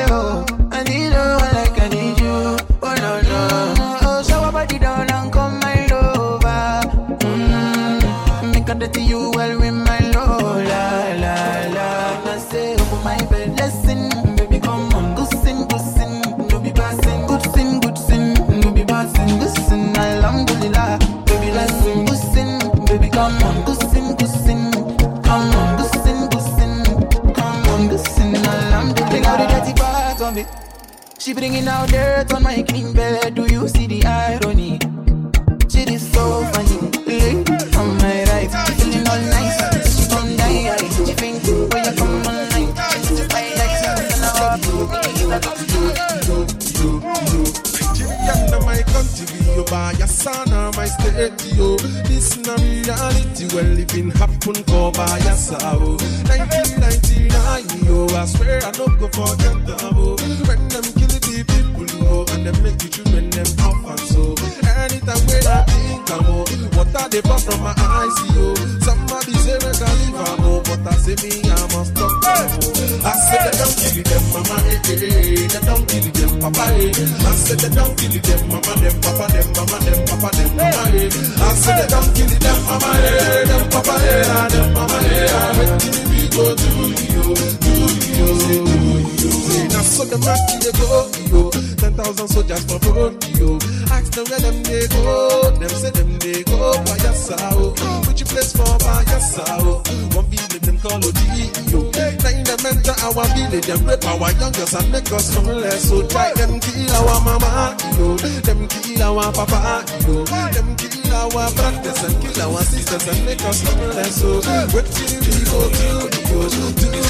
Bringing 31.37 31.69
out 31.69 31.87
dirt 31.91 32.33
on 32.33 32.43
my 32.43 32.63
clean 32.63 32.93
bed. 32.95 33.35
Do 33.35 33.45
you 33.53 33.69
see 33.69 33.87
the 33.87 34.05
irony? 34.07 34.79
She 35.69 35.83
is 35.95 36.11
so 36.11 36.43
funny. 36.53 36.79
Lady 37.05 37.45
on 37.77 37.89
my 37.99 38.25
right, 38.31 38.51
feeling 38.81 39.07
all 39.07 39.21
nice. 39.37 39.57
She 39.95 40.09
come 40.09 40.35
die, 40.37 40.77
she 40.97 41.13
think 41.13 41.45
when 41.73 41.85
you 41.85 41.93
come 41.93 42.27
online. 42.27 42.73
She 43.05 43.13
just 43.21 43.33
like 43.33 43.77
Under 48.33 48.61
my 48.65 48.81
country, 48.93 49.29
you 49.55 49.65
buy 49.65 49.93
your 49.93 50.09
son 50.09 50.53
or 50.53 50.73
my 50.73 50.87
stereo. 50.87 51.77
This 52.09 52.39
na 52.39 52.55
reality, 52.57 53.45
well, 53.55 53.79
it 53.79 53.93
happen, 54.17 54.57
go 54.67 54.91
buy 54.91 55.19
your 55.19 55.37
soul. 55.37 55.97
1999, 56.33 57.66
yo, 57.66 57.66
I 58.17 58.25
swear 58.25 58.59
I 58.65 58.71
don't 58.73 58.99
go 58.99 59.09
forget 59.09 59.57
them. 59.67 59.77
oh. 59.93 60.17
When 60.49 60.61
them 60.73 60.87
kill 60.97 61.11
the 61.13 61.21
people, 61.21 61.85
oh, 62.09 62.25
and 62.33 62.47
them 62.47 62.57
make 62.65 62.79
the 62.79 62.89
children 62.89 63.29
them 63.31 63.47
off 63.61 63.77
and 63.93 64.01
so. 64.09 64.33
Anytime 64.65 65.21
when 65.29 65.45
I 65.47 65.61
think 65.69 66.11
I'm 66.11 66.25
oh, 66.25 66.45
water 66.77 67.05
they 67.13 67.21
pop 67.21 67.41
from 67.45 67.61
my 67.61 67.75
eyes, 67.77 68.17
yo. 68.33 68.55
Somebody 68.81 69.35
say 69.45 69.61
we 69.61 69.69
can 69.69 69.93
leave 70.01 70.17
am 70.17 70.45
oh, 70.49 70.63
but 70.65 70.81
I 70.89 70.97
say 70.97 71.17
me 71.21 71.45
I 71.45 71.61
must 71.77 71.93
stop 71.93 72.09
oh. 72.09 73.05
I 73.05 73.13
say 73.21 73.39
they 73.45 73.55
don't 73.61 73.77
kill 73.77 73.97
them, 74.01 74.25
mama, 74.33 74.57
eh, 74.65 74.81
eh, 74.81 74.97
eh. 74.97 75.47
They 75.53 75.61
don't 75.69 75.85
kill 75.85 76.07
them, 76.17 76.33
papa, 76.41 76.65
eh. 76.73 76.97
I 76.97 77.31
say 77.37 77.55
they 77.61 77.69
don't 77.69 77.93
kill 78.01 78.17
them, 78.17 78.41
mama, 78.49 78.73
them, 78.81 78.97
papa, 79.05 79.25
them, 79.29 79.47
mama, 79.53 79.77
them, 79.85 80.01
papa, 80.09 80.29
them, 80.35 80.51
mama, 80.57 80.83
eh. 80.97 81.13
I 81.13 81.53
say 81.53 81.75
they 81.77 81.89
don't 81.93 82.09
kill 82.17 82.33
them, 82.33 82.59
mama, 82.65 82.91
eh, 82.97 83.45
them, 83.45 83.63
papa, 83.71 83.95
eh, 84.01 84.25
ah, 84.33 84.49
them, 84.49 84.67
mama, 84.73 84.99
eh 85.05 86.06
go 86.37 86.55
do 86.55 86.65
you, 86.65 87.23
do 87.65 87.73
you, 88.13 88.61
do 89.17 89.29
you. 89.57 89.69
Now 89.69 89.83
suck 89.83 90.13
a 90.13 90.17
rock 90.19 90.39
till 90.49 90.61
you 90.65 90.73
go, 90.73 91.11
you, 91.33 91.46
Thousand 91.97 92.29
soldiers 92.29 92.65
for 92.69 92.79
road, 92.93 93.25
yo. 93.41 93.57
Ask 93.89 94.13
them 94.13 94.27
where 94.29 94.39
them 94.39 94.63
they 94.65 94.87
go, 94.89 95.51
them 95.57 95.69
say 95.71 95.91
them 95.91 96.19
they 96.19 96.45
go 96.45 96.77
by 96.85 96.97
your 97.01 97.17
oh. 97.17 97.73
side. 97.73 98.07
Which 98.07 98.23
place 98.29 98.53
for 98.53 98.69
by 98.85 99.01
your 99.09 99.17
oh? 99.17 99.33
side? 99.33 100.15
One 100.15 100.27
village 100.29 100.61
them 100.61 100.77
call 100.77 101.01
Odi, 101.01 101.49
yo. 101.73 101.89
Oh. 101.89 102.21
Nine 102.21 102.45
them 102.45 102.67
enter 102.69 102.93
our 103.01 103.25
village, 103.33 103.65
them 103.65 103.81
rape 103.89 104.05
our 104.05 104.31
young 104.37 104.53
girls 104.53 104.75
and 104.75 104.93
make 104.93 105.11
us 105.11 105.35
homeless. 105.35 105.89
So 105.89 106.07
try 106.07 106.35
them 106.35 106.61
kill 106.61 106.93
our 107.01 107.21
mama, 107.25 107.77
yo. 107.97 108.17
Them 108.45 108.69
kill 108.69 109.03
our 109.03 109.33
papa, 109.33 109.81
yo. 110.05 110.25
Them 110.29 110.77
kill 110.77 111.15
our 111.17 111.49
brothers 111.57 112.03
and 112.05 112.17
kill 112.21 112.43
our 112.45 112.61
sisters 112.61 113.09
and 113.09 113.25
make 113.25 113.41
us 113.41 113.65
homeless. 113.65 114.21
So 114.21 114.45
what 114.77 114.85
till 114.85 115.17
we 115.25 115.33
go 115.49 115.65
to, 115.73 116.13
yo? 116.29 117.07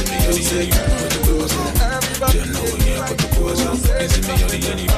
Do 2.17 2.25
this 2.25 2.49
me, 2.49 2.57
yo, 4.41 4.49
say, 4.49 4.65
Everybody, 4.65 4.89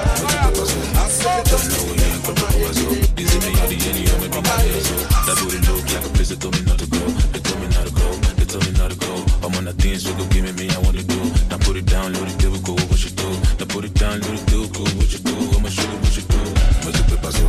I 0.94 1.10
said, 1.10 1.42
just 1.50 1.66
know 1.66 1.82
we 1.90 1.98
ain't 1.98 2.22
gonna 2.22 2.46
go, 2.46 2.70
so. 2.70 2.94
This 3.18 3.34
is 3.34 3.42
me, 3.42 3.58
yo, 3.58 3.66
the 3.66 3.74
any, 3.90 4.06
yo, 4.06 4.14
me, 4.22 4.28
papa, 4.30 4.54
yo, 4.62 4.78
so. 4.78 4.94
That 5.26 5.34
booty 5.42 5.58
look 5.66 5.82
like 5.82 6.06
a 6.06 6.10
place 6.14 6.30
they 6.30 6.38
told 6.38 6.54
me 6.54 6.62
not 6.62 6.78
to 6.78 6.86
go. 6.86 7.02
They 7.34 7.42
told 7.42 7.58
me 7.58 7.66
not 7.74 7.90
to 7.90 7.92
go. 7.98 8.06
They 8.38 8.46
told 8.46 8.62
me 8.62 8.72
not 8.78 8.94
to 8.94 8.98
go. 9.02 9.10
I'm 9.42 9.50
on 9.58 9.66
the 9.66 9.74
things 9.74 10.06
go 10.06 10.22
give 10.30 10.46
me, 10.46 10.70
I 10.70 10.78
want 10.78 10.94
to 10.94 11.02
do. 11.02 11.18
Now 11.50 11.58
put 11.58 11.74
it 11.74 11.90
down, 11.90 12.14
load 12.14 12.30
it, 12.30 12.38
go, 12.38 12.78
what 12.86 13.02
you 13.02 13.10
do. 13.10 13.28
Now 13.58 13.66
put 13.66 13.82
it 13.82 13.94
down, 13.98 14.22
load 14.22 14.38
it, 14.38 14.46
go, 14.54 14.86
what 14.94 15.10
you 15.10 15.18
do. 15.18 15.34
I'ma 15.58 15.74
show 15.74 15.90
you 15.90 15.98
what 15.98 16.14
you 16.14 16.22
do. 16.22 16.38
Have 16.86 17.02
paper, 17.02 17.34
so. 17.34 17.46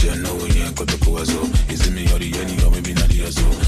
Yeah, 0.00 0.16
no, 0.16 0.32
we 0.40 0.48
ain't 0.64 0.80
got 0.80 0.88
go, 1.04 1.20
so. 1.28 1.44
Is 1.68 1.84
me, 1.92 2.08
or 2.08 2.16
the 2.16 2.32
any, 2.40 2.56
or 2.64 2.72
maybe 2.72 2.96
not 2.96 3.12
the. 3.12 3.20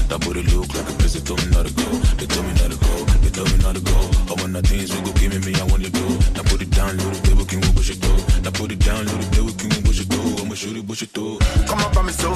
That 0.09 0.17
booty 0.17 0.41
look 0.49 0.73
like 0.73 0.89
a 0.89 0.93
place 0.97 1.13
they 1.13 1.21
told 1.21 1.45
me 1.45 1.53
not 1.53 1.69
to 1.69 1.73
go. 1.77 1.85
They 2.17 2.25
told 2.25 2.41
me 2.41 2.57
not 2.57 2.73
to 2.73 2.77
go 2.81 3.16
going 3.37 3.65
on 3.65 3.73
the 3.77 3.81
go. 3.85 3.97
I 4.29 4.33
want 4.41 4.53
the 4.53 4.61
things 4.65 4.89
we 4.93 4.99
go 5.05 5.11
give 5.13 5.29
me, 5.33 5.39
me, 5.45 5.53
I 5.59 5.63
want 5.69 5.83
to 5.85 5.91
do. 5.91 6.05
Now 6.33 6.43
put 6.49 6.61
it 6.61 6.71
down, 6.71 6.97
little 6.97 7.21
devil, 7.21 7.45
can 7.45 7.61
we 7.61 7.69
push 7.77 7.89
it 7.93 8.01
go? 8.01 8.11
Now 8.41 8.51
put 8.51 8.71
it 8.71 8.79
down, 8.81 9.05
little 9.05 9.29
devil, 9.31 9.53
can 9.53 9.69
we 9.69 9.79
push 9.85 9.99
it 10.01 10.09
go? 10.09 10.19
I'ma 10.41 10.55
shoot 10.55 10.77
it, 10.77 10.85
push 10.87 11.01
it 11.05 11.09
through. 11.13 11.37
Come 11.69 11.79
up 11.85 11.93
by 11.93 12.01
me 12.01 12.11
so, 12.13 12.31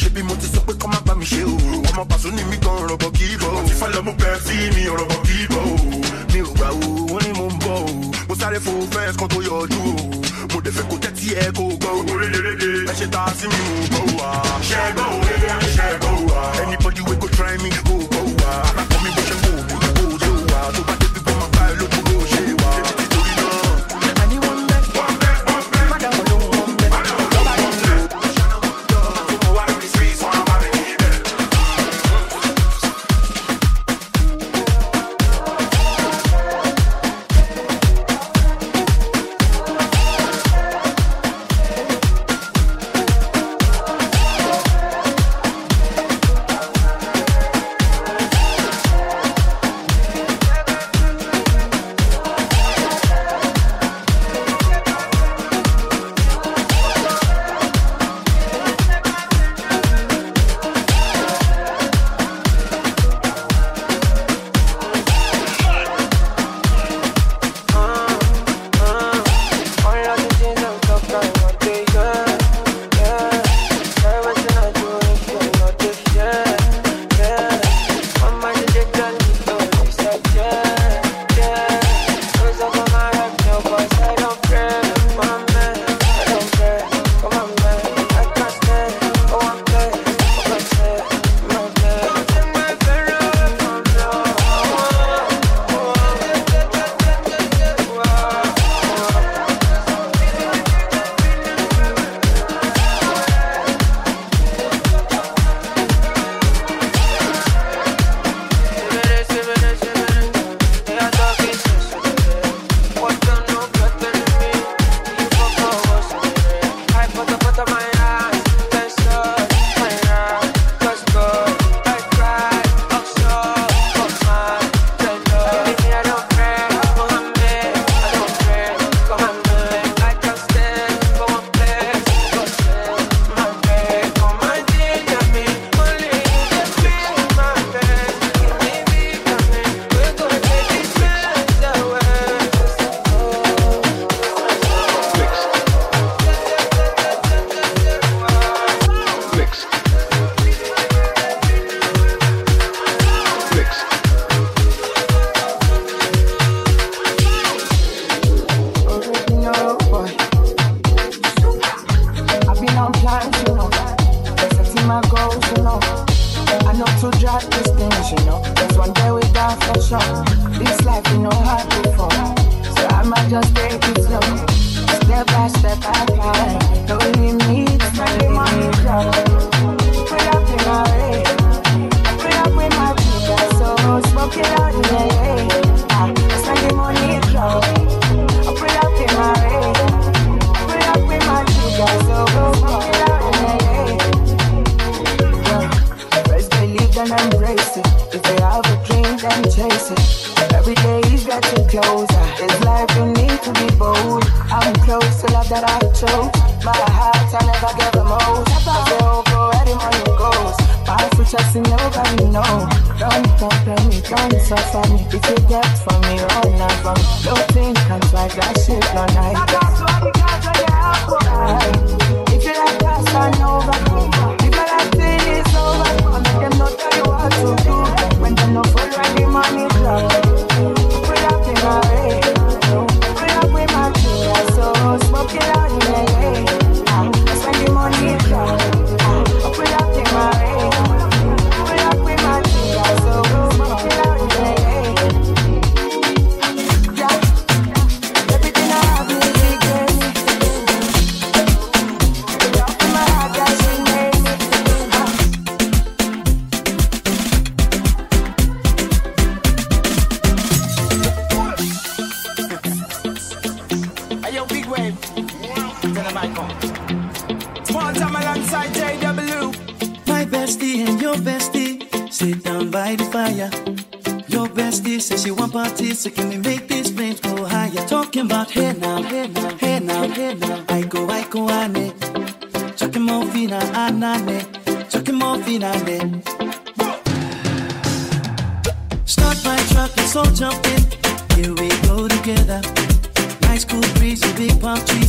ṣe 0.00 0.08
bí 0.14 0.22
mo 0.26 0.34
ti 0.40 0.46
sọ 0.50 0.60
pé 0.66 0.74
come 0.80 0.94
up 0.98 1.04
by 1.06 1.14
me 1.14 1.24
ṣe 1.24 1.42
o. 1.46 1.54
Ọmọ 1.92 2.02
pàṣẹ 2.10 2.30
ni 2.34 2.42
mi 2.50 2.56
gan 2.58 2.78
rọ̀bọ̀ 2.90 3.10
kì 3.16 3.24
í 3.34 3.36
bọ̀. 3.38 3.52
Mo 3.54 3.60
ti 3.68 3.74
fẹ́ 3.80 3.88
lọ 3.94 4.00
mú 4.06 4.12
bẹ́ẹ̀ 4.18 4.40
sí 4.46 4.56
mi 4.74 4.82
rọ̀bọ̀ 4.98 5.18
kì 5.26 5.34
í 5.42 5.46
bọ̀ 5.54 5.62
o. 5.62 5.74
Mi 6.32 6.40
ò 6.42 6.50
gbà 6.56 6.68
o, 6.74 6.88
wọ́n 7.12 7.22
ní 7.26 7.30
mo 7.38 7.44
ń 7.46 7.56
bọ̀ 7.64 7.76
o. 7.78 7.92
Mo 8.28 8.34
sáré 8.40 8.58
fo 8.64 8.72
fẹ́ẹ́sì 8.92 9.16
kan 9.20 9.28
tó 9.32 9.38
yọjú 9.48 9.80
o. 9.90 9.94
Mo 10.52 10.58
dẹ̀ 10.64 10.72
fẹ́ 10.76 10.84
kó 10.90 10.94
tẹ́tí 11.04 11.26
ẹ 11.42 11.46
kó 11.56 11.64
gbọ́ 11.80 11.90
o. 11.98 12.00
Orédèrèdè 12.12 12.68
ẹ 12.90 12.94
ṣe 12.98 13.06
ta 13.14 13.22
sí 13.38 13.46
mi 13.52 13.58
mú 13.68 13.74
gbọ́ 13.92 14.04
wa. 14.18 14.30
Anybody 16.62 17.00
we 17.08 17.14
go 17.22 17.28
try 17.36 17.54
me 17.62 17.70
go 17.86 17.94
gbọ́ 18.10 18.22
wa. 18.40 18.91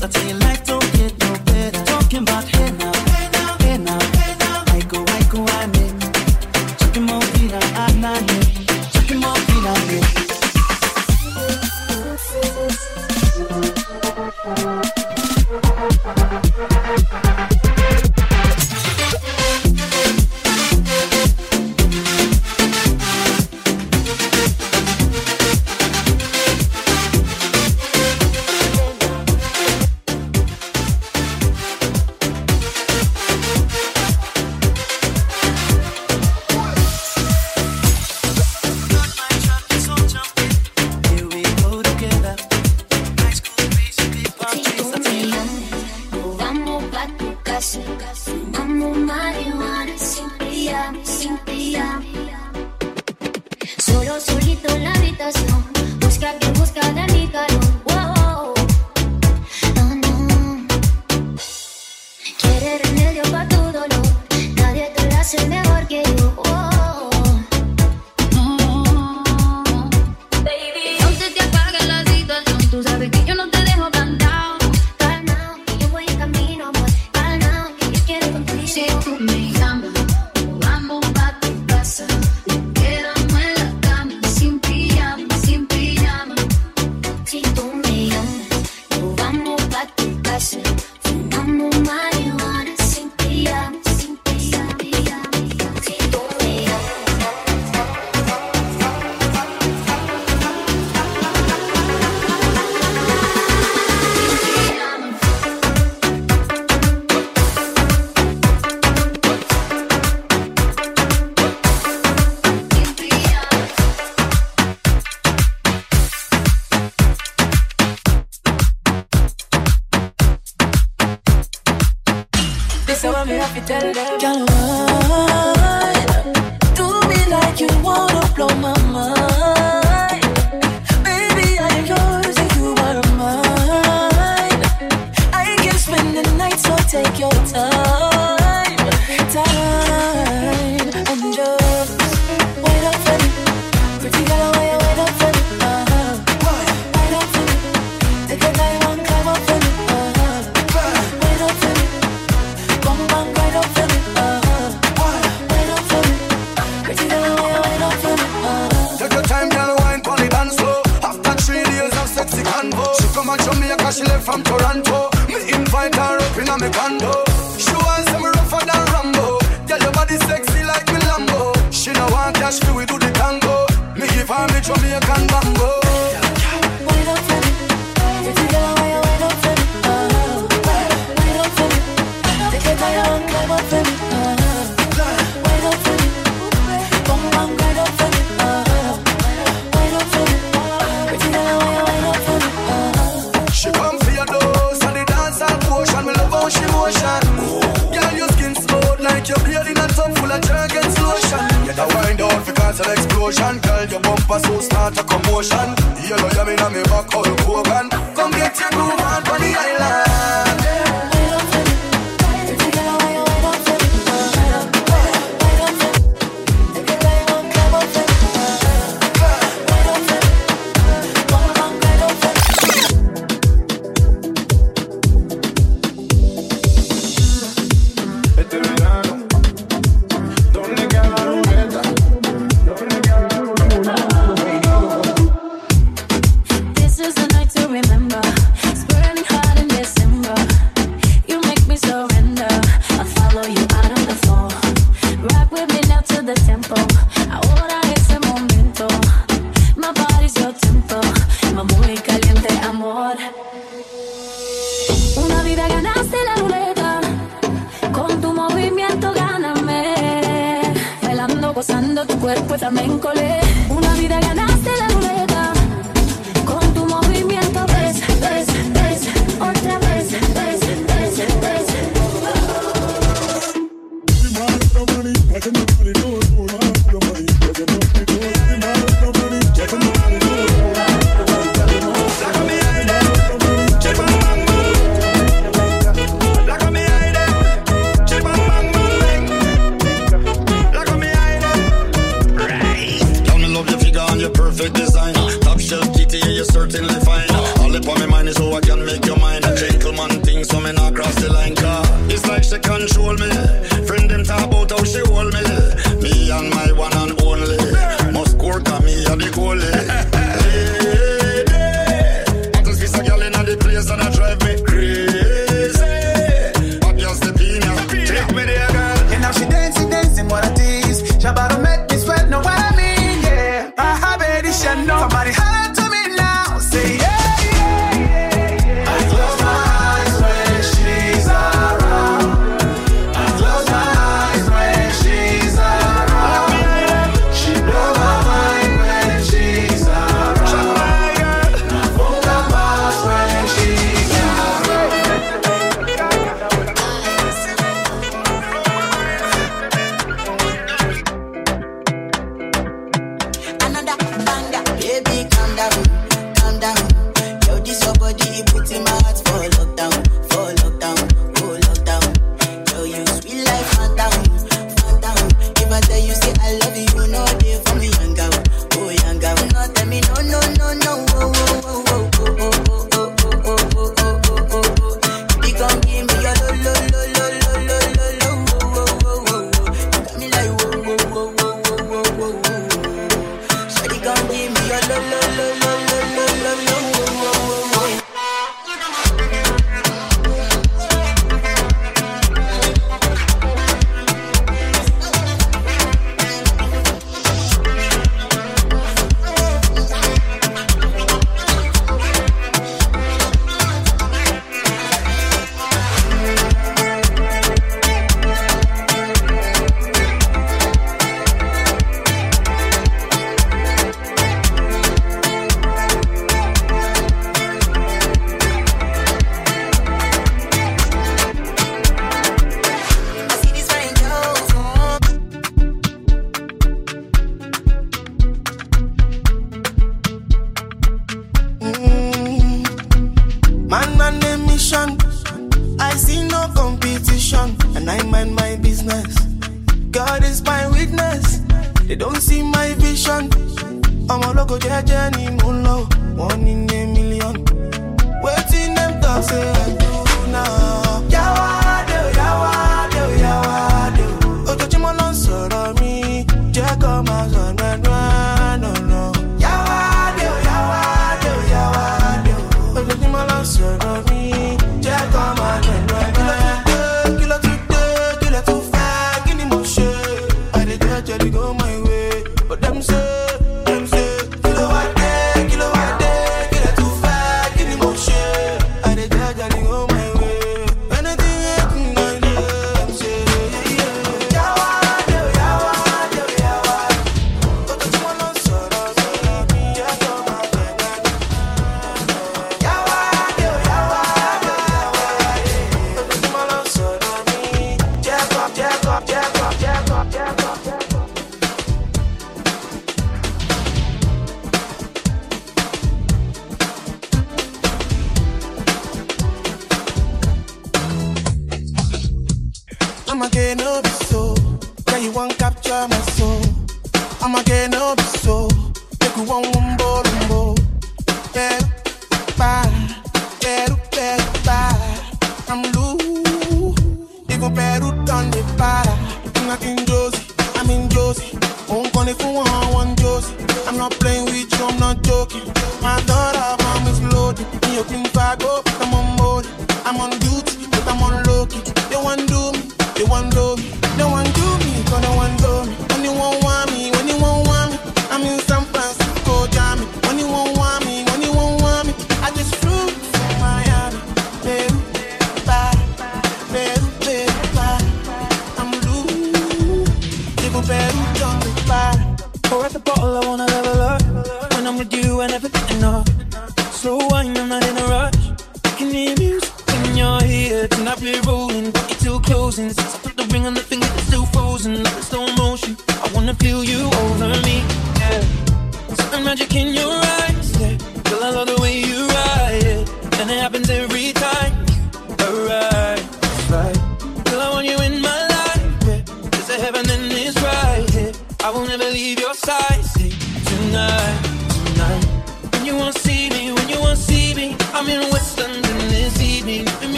Palm 0.00 0.10
trees. 0.10 0.16
I 0.16 0.20
tell 0.20 0.28
you, 0.28 0.38
life 0.40 0.67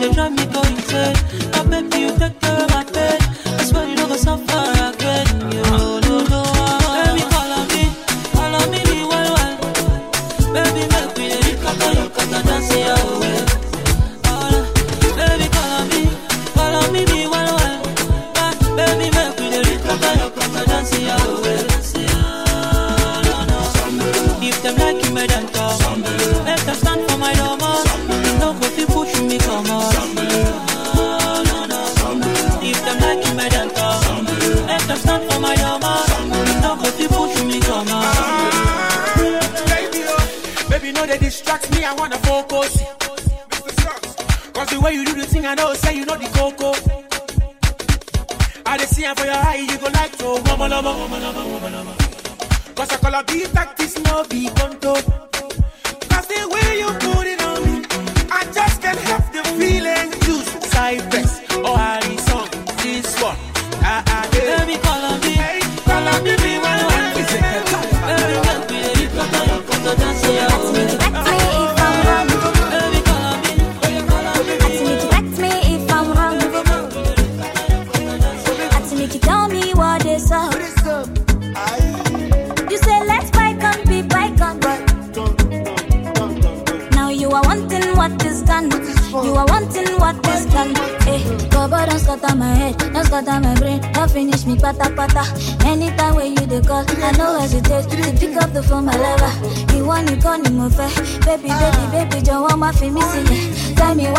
they 0.00 0.12
drive 0.12 0.32
me 0.32 0.44
go 0.46 0.62
insane. 0.62 1.16
Now 1.52 1.64
baby 1.64 1.98
you 2.02 2.18
take 2.18 2.40
care 2.40 2.67
no, 41.62 41.78
me. 41.78 41.84
I 41.84 41.94
wanna 41.94 42.18
focus. 42.18 42.82
Cause 44.52 44.68
the 44.70 44.80
way 44.80 44.92
you 44.94 45.04
do 45.04 45.14
the 45.14 45.26
thing, 45.26 45.46
I 45.46 45.54
know, 45.54 45.72
say 45.74 45.96
you 45.96 46.04
know 46.04 46.16
the 46.16 46.26
coco. 46.36 46.72
I 48.66 48.76
dey 48.76 48.84
see 48.86 49.04
for 49.14 49.24
your 49.24 49.34
eye, 49.34 49.66
you 49.68 49.78
go 49.78 49.86
like 49.86 50.12
oh, 50.20 50.42
to 50.42 50.52
woman. 50.52 50.70
Cause 52.74 52.90
I 52.92 52.96
call 52.98 53.14
a 53.14 53.24
beat 53.24 53.46
tactics, 53.52 53.98
no 54.00 54.24
be 54.24 54.48
conto. 54.50 55.27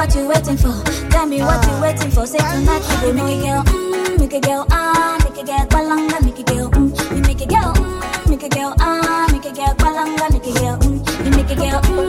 What 0.09 0.15
you 0.15 0.27
waiting 0.27 0.57
for. 0.57 1.09
Tell 1.11 1.25
me 1.27 1.41
what 1.41 1.65
you 1.67 1.81
waiting 1.81 2.09
for. 2.11 2.25
Say 2.25 2.39
tonight 2.39 2.81
dey 3.01 3.11
make 3.13 3.37
it 3.37 3.43
girl, 3.45 3.63
mm, 3.63 4.19
make 4.19 4.33
it 4.33 4.43
girl, 4.43 4.65
ah, 4.71 5.17
make 5.23 5.37
it 5.37 5.45
girl, 5.45 5.65
balanga, 5.67 6.25
make 6.25 6.39
it 6.39 6.45
girl, 6.47 6.69
mm, 6.71 7.27
make 7.27 7.41
it 7.41 7.49
girl, 7.49 7.73
mm, 7.73 8.29
make 8.29 8.43
it 8.43 8.51
girl, 8.51 8.73
ah, 8.79 9.27
make 9.31 9.45
it 9.45 9.55
girl, 9.55 9.73
balanga, 9.75 10.31
make 10.33 10.47
it 10.47 10.55
girl, 10.55 10.77
mm, 10.79 11.35
make 11.35 11.51
it 11.51 11.57
girl, 11.57 11.81
mm, 11.81 12.08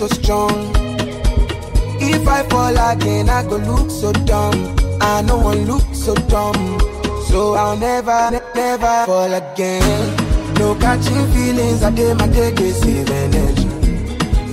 so 0.00 0.06
strong. 0.06 0.50
If 2.00 2.26
I 2.26 2.42
fall 2.48 2.76
again, 2.90 3.28
I 3.28 3.42
go 3.42 3.56
look 3.56 3.90
so 3.90 4.12
dumb. 4.24 4.56
I 4.98 5.20
know 5.20 5.40
I 5.46 5.56
look 5.56 5.84
so 5.92 6.14
dumb, 6.32 6.56
so 7.28 7.52
I'll 7.52 7.76
never, 7.76 8.30
ne- 8.30 8.52
never 8.54 9.04
fall 9.04 9.30
again. 9.30 10.16
No 10.54 10.74
catching 10.76 11.26
feelings, 11.34 11.82
I 11.82 11.90
did 11.90 12.16
my 12.16 12.28
day, 12.28 12.50
they 12.50 12.70
save 12.70 13.10
energy. 13.10 13.68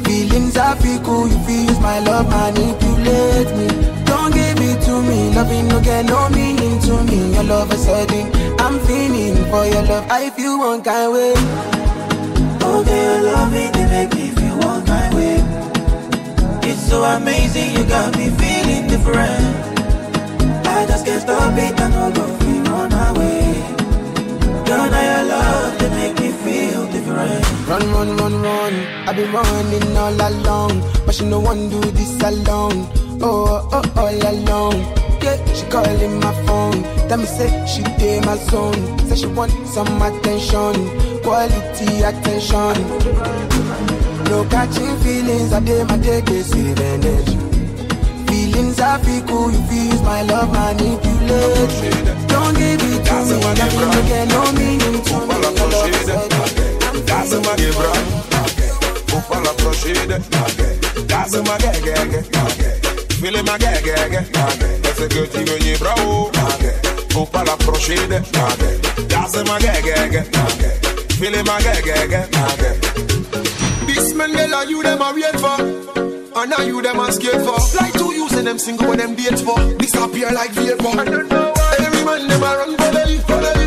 Feelings 0.04 0.58
I 0.58 0.76
feel 0.82 1.00
cool, 1.06 1.30
you 1.30 1.40
feel 1.46 1.64
use 1.70 1.80
my 1.80 2.00
love, 2.00 2.28
manipulate 2.30 3.52
me. 3.56 3.68
Don't 4.04 4.34
give 4.34 4.60
it 4.60 4.82
to 4.88 5.02
me, 5.02 5.34
loving 5.34 5.70
no 5.70 5.80
get 5.80 6.06
no 6.08 6.28
meaning 6.30 6.78
to 6.82 7.04
me. 7.04 7.36
Your 7.36 7.44
love 7.44 7.72
is 7.72 7.86
sudden, 7.86 8.26
I'm 8.60 8.80
feeling 8.86 9.38
for 9.50 9.66
your 9.66 9.84
love. 9.84 10.06
I 10.10 10.30
feel 10.30 10.60
one 10.60 10.82
kind 10.84 11.14
way. 11.14 11.34
Oh, 12.70 12.84
girl, 12.84 13.24
love 13.24 13.54
it, 13.54 13.74
they 13.74 13.86
make 13.88 14.14
me 14.14 14.27
so 16.88 17.04
amazing, 17.04 17.76
you 17.76 17.84
got 17.86 18.16
me 18.18 18.30
feeling 18.40 18.88
different. 18.88 19.46
I 20.66 20.86
just 20.88 21.06
can't 21.06 21.22
stop 21.22 21.58
it, 21.58 21.80
I 21.80 21.90
know 21.90 22.12
go 22.16 22.26
feel 22.40 22.64
run 22.72 22.94
away. 23.08 23.44
Girl, 24.66 24.90
now 24.94 25.04
your 25.12 25.24
love, 25.34 25.80
they 25.80 25.90
make 26.00 26.16
me 26.22 26.30
feel 26.44 26.88
different. 26.92 27.44
Run, 27.68 27.84
run, 27.92 28.10
run, 28.18 28.42
run. 28.42 28.74
I've 29.08 29.16
been 29.16 29.32
running 29.34 29.98
all 29.98 30.22
along, 30.30 30.74
but 31.06 31.14
she 31.16 31.26
no 31.26 31.40
one 31.40 31.70
do 31.70 31.82
this 31.92 32.22
alone. 32.22 32.88
Oh, 33.22 33.68
oh, 33.78 33.84
all 34.02 34.22
alone. 34.32 34.80
Yeah, 35.22 35.38
she 35.54 35.66
calling 35.68 36.20
my 36.22 36.34
phone. 36.46 36.84
Tell 37.10 37.18
me 37.18 37.26
say 37.26 37.50
she 37.68 37.84
did 38.00 38.26
my 38.26 38.38
zone. 38.38 39.00
Say 39.08 39.16
she 39.16 39.28
want 39.28 39.52
some 39.68 40.02
attention, 40.02 40.74
quality 41.22 42.02
attention. 42.10 43.47
No 44.30 44.44
catching 44.46 44.98
feelings, 45.00 45.54
I 45.54 45.60
did 45.60 45.88
my 45.88 45.98
day, 45.98 46.22
save 46.42 46.80
energy. 46.80 47.38
Feelings 48.28 48.80
I 48.80 49.00
feel 49.00 49.24
cool, 49.28 49.52
you 49.52 49.62
feel 49.68 50.02
my 50.04 50.22
love, 50.24 50.52
manipulate. 50.52 52.28
Don't 52.28 52.56
give 52.58 52.82
it 52.82 53.06
to 53.08 53.16
me, 53.26 53.38
nothing 53.60 53.92
to 53.92 54.02
get 54.08 54.28
no 54.30 54.52
meaning 54.54 55.02
to 55.04 55.16
me. 55.28 55.36
Your 55.42 55.70
love 55.72 55.90
is 55.90 56.06
sudden. 56.06 56.68
Daze 57.06 57.40
ma 57.40 57.56
gebra 57.56 57.92
Upa 59.16 59.40
la 59.40 59.54
procede 59.54 60.22
Daze 61.06 61.42
ma 61.42 61.56
gegege 61.58 62.24
Fili 63.20 63.42
ma 63.44 63.58
gegege 63.58 64.26
Ese 64.84 65.08
que 65.08 65.28
ti 65.28 65.44
venye 65.44 65.78
bravo 65.78 66.32
Upa 67.16 67.44
la 67.44 67.56
procede 67.58 68.22
Daze 69.08 69.44
ma 69.44 69.58
gegege 69.60 70.26
Fili 71.20 71.44
ma 71.44 71.58
gegege 71.60 72.28
This 74.08 74.16
Mandela, 74.16 74.66
you 74.70 74.82
them 74.82 75.02
a 75.02 75.12
wait 75.14 75.36
for. 75.36 76.40
And 76.40 76.50
now 76.50 76.62
you 76.62 76.82
them 76.82 76.98
a 76.98 77.12
scared 77.12 77.44
for. 77.44 77.60
Like 77.76 77.92
two 77.92 78.14
using 78.14 78.46
them 78.46 78.58
single 78.58 78.88
when 78.88 79.00
them 79.00 79.16
date 79.16 79.38
for. 79.38 79.60
Disappear 79.76 80.32
like 80.32 80.52
vapor. 80.52 81.02
Every 81.78 82.06
man 82.06 82.28
them 82.30 82.42
a 82.42 82.56
run 82.56 82.78
for 82.78 82.92
the 82.96 83.24
for 83.28 83.36
the 83.36 83.67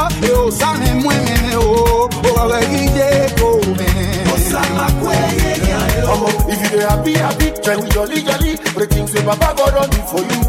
happy, 6.91 7.13
happy, 7.13 7.47
try 7.63 7.75
with 7.75 7.91
jolly, 7.93 8.21
jolly. 8.21 8.55
The 8.75 8.85
things 8.89 9.11
say 9.11 9.23
Papa 9.23 9.53
God 9.55 9.71
don 9.75 9.89
do 9.89 9.99
for 10.11 10.21
you. 10.21 10.41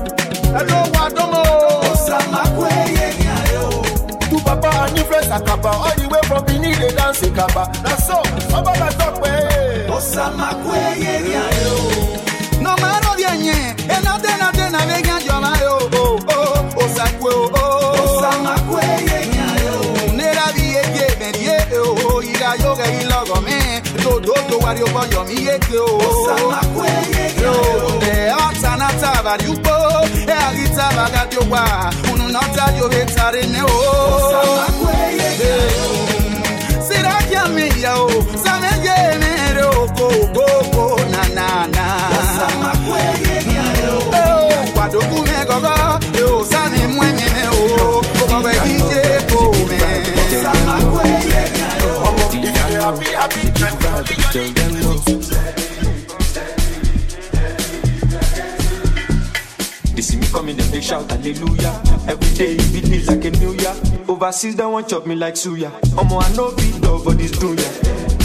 Hello, 0.52 0.78
Wadomo. 0.94 1.42
Osama 1.92 2.42
kweye 2.56 3.06
ya 3.24 3.36
o. 3.62 3.82
To 4.30 4.36
Papa 4.44 4.68
and 4.88 4.96
your 4.96 5.06
friends 5.06 5.28
Akaba, 5.28 5.70
all 5.70 5.94
the 5.96 6.08
way 6.08 6.20
from 6.28 6.44
Benin 6.46 6.78
they 6.80 6.90
dance 6.94 7.22
Akaba. 7.22 7.70
Na 7.82 7.94
so, 7.96 8.18
Oba 8.56 8.72
na 8.78 8.88
talk 8.98 9.22
pe. 9.22 9.32
Osama 9.88 10.54
kweye 10.64 11.14
Mario 24.72 24.86
boyo 24.86 25.24
mi 25.24 25.34
yeke 25.44 25.76
o 25.78 25.98
Osamakwe 25.98 26.88
yeke 26.88 27.46
o 27.46 28.00
E 28.00 28.32
otanata 28.32 29.22
bariupo 29.22 29.76
E 30.26 30.32
agita 30.32 30.88
bagadio 30.96 31.40
wa 31.50 31.90
Unu 32.12 32.28
nota 32.28 32.72
yo 32.78 32.88
vetare 32.88 33.42
ne 33.52 33.60
o. 33.62 33.66
Osamakwe 33.66 34.94
eh, 34.94 35.12
yeke 35.18 35.52
o 35.84 36.82
Siraki 36.88 37.36
amiya 37.36 37.94
o. 38.00 38.08
Sameye 38.44 39.18
nere 39.20 39.62
o. 39.64 39.86
Ko 39.96 40.08
ko 40.34 40.46
go 40.72 40.96
na 41.12 41.22
na 41.36 41.66
na. 41.66 41.84
Osamakwe 42.18 43.00
yeke 43.28 43.60
o 43.92 44.16
eh, 44.16 44.72
Kwadoku 44.72 45.18
me 45.22 45.44
gogo. 45.48 45.74
E 46.18 46.22
osani 46.22 46.86
mwenye 46.86 47.28
o. 47.52 48.02
Osamakwe 48.24 48.52
yeke 48.52 48.68
o 48.68 48.71
you 53.00 54.22
jolly. 54.32 55.62
They 59.94 60.00
see 60.02 60.16
me 60.16 60.26
coming, 60.28 60.56
them 60.56 60.70
they 60.70 60.80
shout 60.80 61.10
hallelujah. 61.10 61.82
Every 62.08 62.34
day 62.36 62.56
it 62.58 62.90
be 62.90 63.02
like 63.04 63.24
a 63.24 63.30
new 63.38 63.52
year. 63.52 63.74
Overseas 64.08 64.56
they 64.56 64.64
want 64.64 64.88
chop 64.88 65.06
me 65.06 65.14
like 65.14 65.34
suya. 65.34 65.70
Omo 65.96 66.22
I 66.22 66.34
know 66.34 66.54
beat 66.56 66.80
dog 66.80 67.04
for 67.04 67.12
this 67.14 67.32
dunya. 67.32 67.68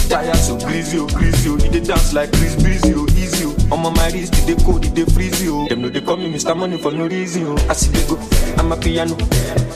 Tired 0.08 0.36
so 0.36 0.56
greasy, 0.58 0.98
oh 0.98 1.06
greasy, 1.08 1.50
oh. 1.50 1.58
You 1.58 1.70
dey 1.70 1.80
dance 1.80 2.14
like 2.14 2.32
Chris 2.32 2.56
Breezy, 2.62 2.94
oh 2.96 3.06
easy, 3.10 3.44
oh. 3.44 3.52
Omo 3.76 3.94
my 3.94 4.08
wrist, 4.10 4.32
they 4.46 4.54
cold, 4.64 4.82
they 4.82 5.04
freeze, 5.04 5.46
oh. 5.48 5.68
Them 5.68 5.82
know 5.82 5.90
they 5.90 6.00
call 6.00 6.16
me 6.16 6.32
Mr. 6.32 6.56
Money 6.56 6.78
for 6.78 6.92
no 6.92 7.06
reason, 7.06 7.44
oh. 7.46 7.66
I 7.68 7.74
see 7.74 7.90
they 7.90 8.06
go, 8.08 8.16
I'm 8.56 8.72
a 8.72 8.76
piano. 8.76 9.14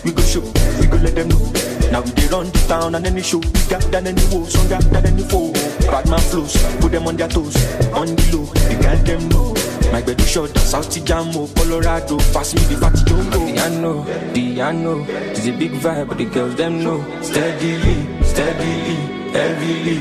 We 0.05 0.13
go 0.13 0.23
show, 0.23 0.41
we 0.81 0.87
go 0.87 0.97
let 0.97 1.15
them 1.15 1.29
know. 1.29 1.53
Now 1.93 2.01
we 2.01 2.11
dey 2.13 2.27
run 2.29 2.47
the 2.47 2.65
town 2.69 2.95
and 2.95 3.07
any 3.07 3.21
show 3.21 3.39
bigger 3.39 3.79
than 3.93 4.07
any 4.07 4.25
woe, 4.33 4.47
stronger 4.47 4.79
than 4.89 5.05
any 5.05 5.23
foe. 5.23 5.53
Bad 5.93 6.09
man 6.09 6.21
flows, 6.21 6.57
put 6.81 6.91
them 6.91 7.07
on 7.07 7.17
their 7.17 7.29
toes, 7.29 7.55
on 7.93 8.07
the 8.17 8.25
low, 8.33 8.45
the 8.47 8.77
girl 8.81 8.97
them 9.05 9.29
know. 9.29 9.53
My 9.93 10.01
bed 10.01 10.19
is 10.19 10.31
short, 10.31 10.57
South 10.57 10.89
Jamo, 10.89 11.55
Colorado, 11.55 12.17
pass 12.33 12.55
me 12.55 12.63
the 12.63 12.77
fatty 12.81 13.05
jumbo. 13.05 13.39
Piano, 13.45 14.05
piano, 14.33 15.05
it's 15.33 15.47
a 15.47 15.53
big 15.53 15.73
vibe, 15.73 16.09
but 16.09 16.17
the 16.17 16.25
girls 16.25 16.55
them 16.57 16.83
know. 16.83 16.99
Steadily, 17.21 18.25
steadily, 18.25 18.97
heavily. 19.37 19.99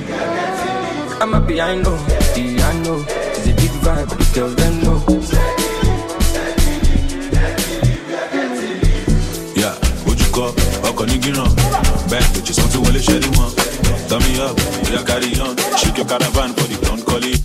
I'm 1.19 1.33
a 1.33 1.41
piano, 1.45 1.97
piano, 2.33 3.03
it's 3.35 3.47
a 3.47 3.53
big 3.53 3.73
vibe, 3.83 4.07
but 4.07 4.17
the 4.17 4.31
girls 4.33 4.55
them 4.55 4.79
know. 4.81 4.90
Ọkọ̀ 11.01 11.09
ní 11.11 11.17
gíràn 11.23 11.49
bẹ́ẹ̀ 12.09 12.27
lójú 12.33 12.53
sọ 12.57 12.63
tí 12.71 12.77
wọ́n 12.83 12.93
lè 12.95 13.01
ṣẹ́rí 13.07 13.29
wọn. 13.37 13.49
Turn 14.09 14.21
me 14.23 14.33
up, 14.45 14.55
yeah, 14.91 15.03
carry 15.07 15.31
on. 15.45 15.55
Shake 15.79 15.97
your 15.97 16.07
caravan 16.11 16.49
for 16.55 16.67
the 16.71 16.77
don't 16.85 17.03
call 17.07 17.23
it. 17.31 17.40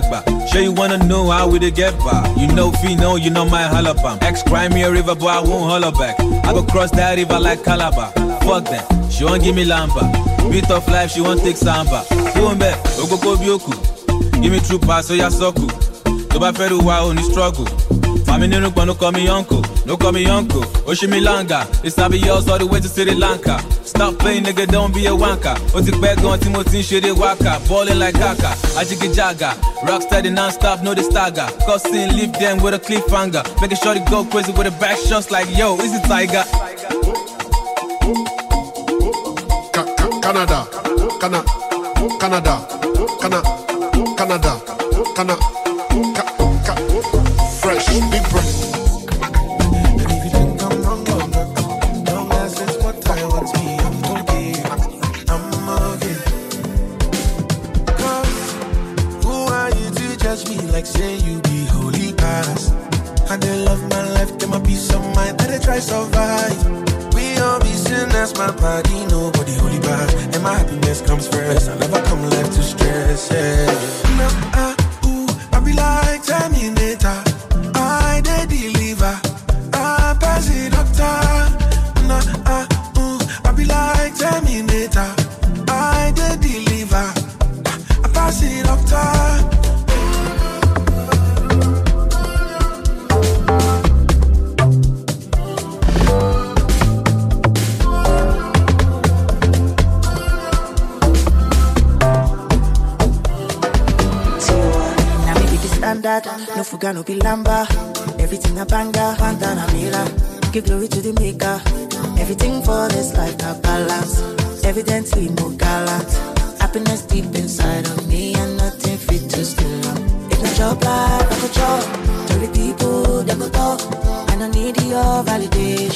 agba. 0.00 0.22
Sure 0.50 0.62
you 0.62 0.72
wanna 0.72 0.98
know 0.98 1.30
how 1.30 1.48
we 1.48 1.58
dey 1.58 1.70
get 1.70 1.96
by? 1.98 2.22
You 2.36 2.46
know 2.48 2.70
fi 2.72 2.94
know 2.94 3.16
you 3.16 3.30
know 3.30 3.44
my 3.44 3.62
halabam. 3.62 4.22
Ex 4.22 4.42
cry 4.42 4.68
me 4.68 4.82
a 4.82 4.90
river 4.90 5.14
but 5.14 5.26
I 5.26 5.40
won't 5.40 5.64
holler 5.70 5.92
back. 5.92 6.18
I 6.20 6.52
go 6.52 6.62
cross 6.64 6.90
that 6.92 7.16
river 7.16 7.38
like 7.40 7.62
Calabar. 7.64 8.10
Fuck 8.46 8.64
them, 8.64 8.84
she 9.10 9.24
won't 9.24 9.42
give 9.42 9.54
me 9.56 9.64
lamba. 9.64 10.02
Beat 10.50 10.70
of 10.70 10.86
life 10.88 11.10
she 11.10 11.20
won't 11.20 11.40
take 11.40 11.56
samba. 11.56 12.04
Kumbe 12.34 12.70
ogoko 13.02 13.36
bioku, 13.36 13.72
give 14.42 14.52
me 14.52 14.60
true 14.60 14.78
pass 14.78 15.06
so 15.06 15.14
ya 15.14 15.28
soku. 15.30 15.66
Tó 16.30 16.38
bá 16.38 16.52
fẹ́ 16.52 16.68
ru 16.70 16.78
wa 16.86 17.00
ò 17.00 17.14
ní 17.14 17.22
struggle. 17.30 17.66
Mami 18.26 18.48
nínú 18.48 18.70
gbọ̀n 18.70 18.86
ló 18.88 18.94
kọ́ 18.94 19.12
mi 19.14 19.28
uncle, 19.28 19.62
ló 19.86 19.96
kọ́ 19.96 20.12
mi 20.14 20.26
uncle. 20.30 20.60
Oṣù 20.86 21.08
mi 21.08 21.20
langa, 21.20 21.66
it's 21.84 21.96
Abiyos 21.96 22.48
all 22.48 22.58
the 22.58 22.66
way 22.66 22.80
to 22.80 22.88
Sri 22.88 23.14
Lanka. 23.14 23.56
Stop 23.96 24.18
playing, 24.18 24.44
nigga, 24.44 24.66
don't 24.66 24.92
be 24.92 25.06
a 25.06 25.10
wanker. 25.10 25.56
Ó 25.74 25.80
ti 25.84 25.90
pẹ́ 25.90 26.16
gan 26.22 26.38
tí 26.38 26.48
mo 26.50 26.62
ti 26.62 26.78
wákà. 27.22 27.52
Ballin' 27.66 27.98
like 27.98 28.18
kaka, 28.18 28.50
ajigijaga. 28.78 29.56
Rock 29.88 30.02
steady 30.02 30.28
non-stop, 30.28 30.82
no 30.82 30.92
they 30.92 31.02
stagger. 31.02 31.48
Cussing, 31.64 32.12
leave 32.12 32.32
them 32.34 32.60
with 32.62 32.74
a 32.74 32.78
cliffhanger. 32.78 33.42
Making 33.60 33.78
sure 33.78 33.94
they 33.94 34.04
go 34.10 34.22
crazy 34.24 34.52
with 34.52 34.66
the 34.66 34.70
back 34.78 34.98
shots 34.98 35.30
like, 35.30 35.48
yo, 35.56 35.76
is 35.78 35.94
it 35.94 36.04
Tiger? 36.04 36.44
Canada, 40.20 40.66
Canada, 41.18 41.42
Canada, 42.20 42.54
Canada, 43.18 43.40
Canada, 44.18 44.60
Canada. 45.16 45.56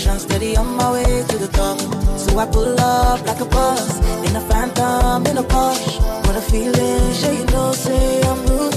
motion, 0.01 0.19
steady 0.19 0.57
on 0.57 0.77
my 0.77 0.93
way 0.93 1.25
to 1.29 1.39
the 1.39 1.49
top. 1.49 1.79
So 2.19 2.39
I 2.39 2.47
pull 2.47 2.79
up 2.81 3.27
like 3.27 3.41
a 3.41 3.45
bus, 3.45 3.99
in 4.29 4.37
a 4.37 4.41
phantom, 4.41 5.27
in 5.27 5.39
a 5.39 5.43
Porsche. 5.43 6.01
What 6.27 6.37
a 6.37 6.41
feeling, 6.41 7.13
sure 7.15 7.33
you 7.33 7.45
know, 7.47 7.73
say 7.73 8.23
I'm. 8.23 8.70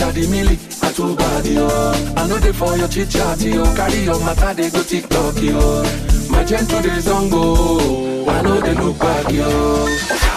shadi 0.00 0.26
mili, 0.28 0.56
I 0.82 0.92
too 0.92 1.14
bad 1.14 1.46
know 2.26 2.38
they 2.38 2.52
for 2.52 2.74
your 2.76 2.88
chit 2.88 3.10
chat 3.10 3.42
carry 3.76 4.04
your 4.04 4.18
matter 4.24 4.54
they 4.54 4.70
go 4.70 4.82
TikTok 4.82 5.36
yo. 5.42 5.82
My 6.30 6.42
gentle 6.44 6.80
they 6.80 7.00
zongo, 7.06 8.26
I 8.26 8.40
know 8.42 8.60
they 8.60 8.74
look 8.74 8.98
back 8.98 9.30
yo. 9.30 10.29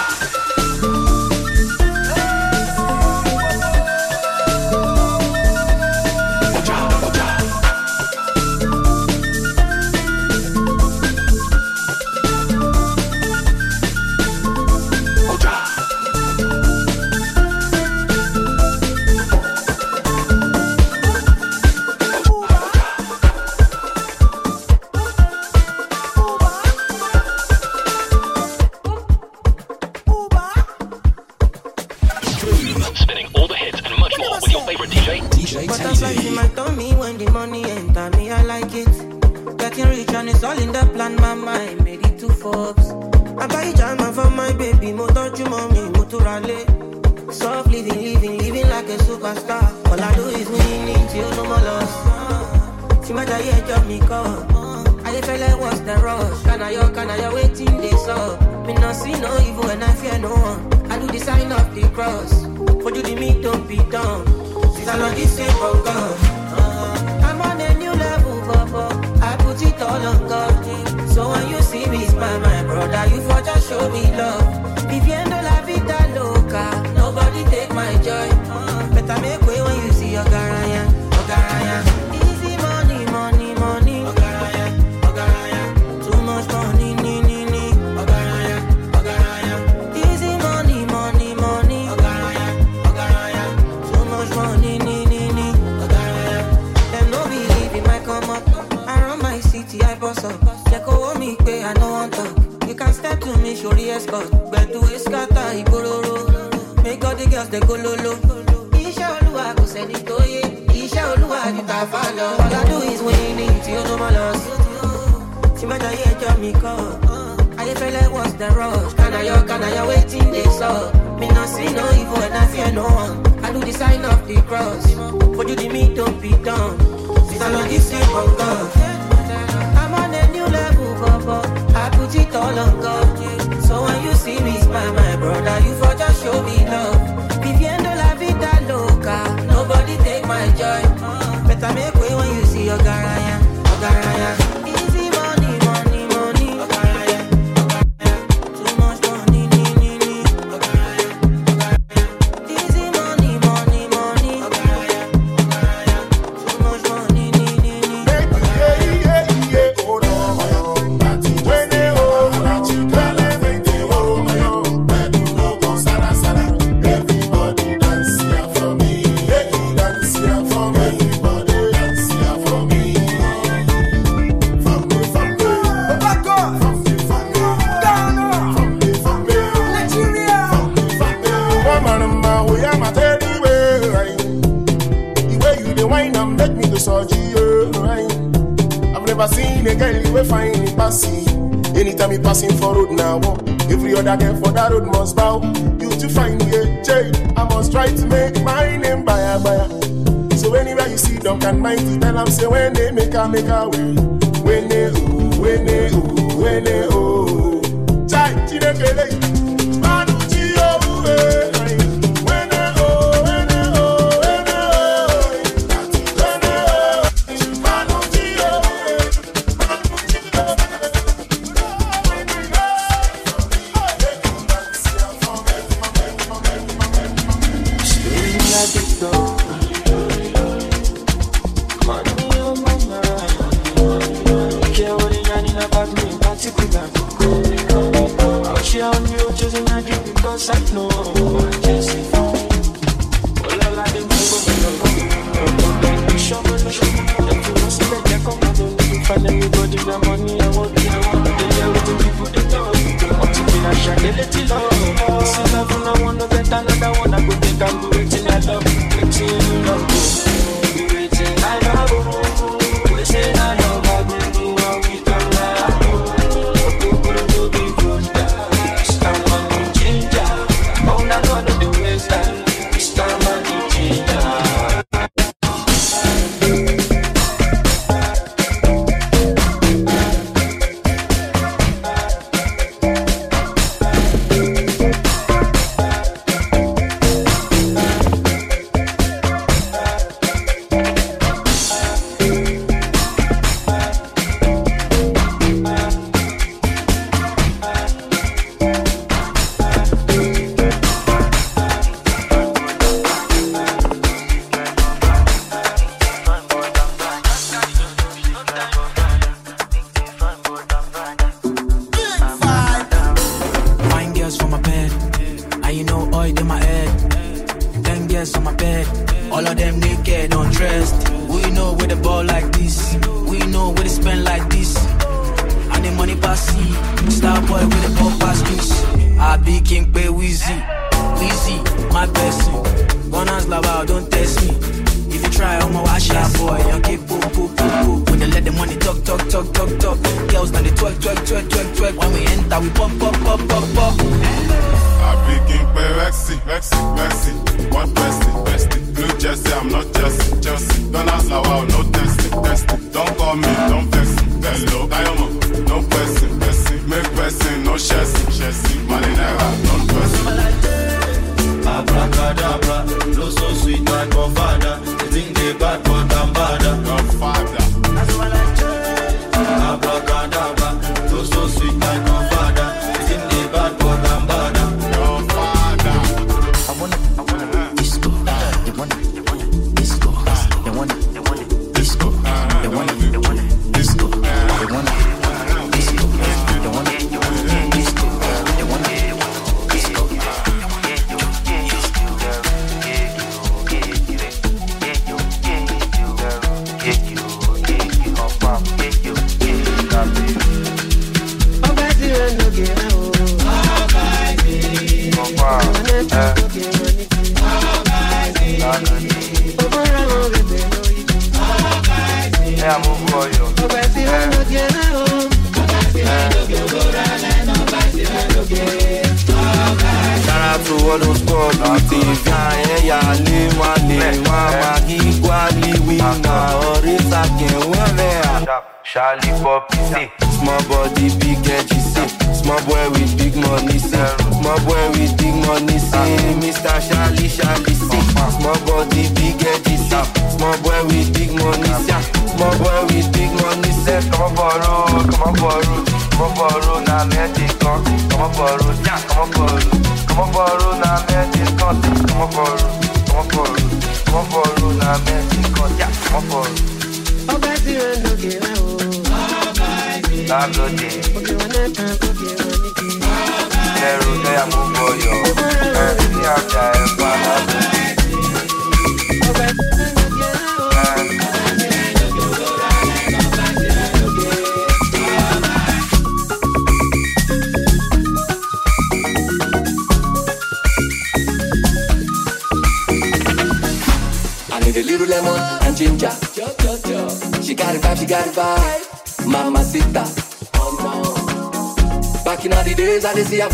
Make 203.34 203.48
a 203.48 203.68
way. 203.68 203.83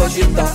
agitar 0.01 0.48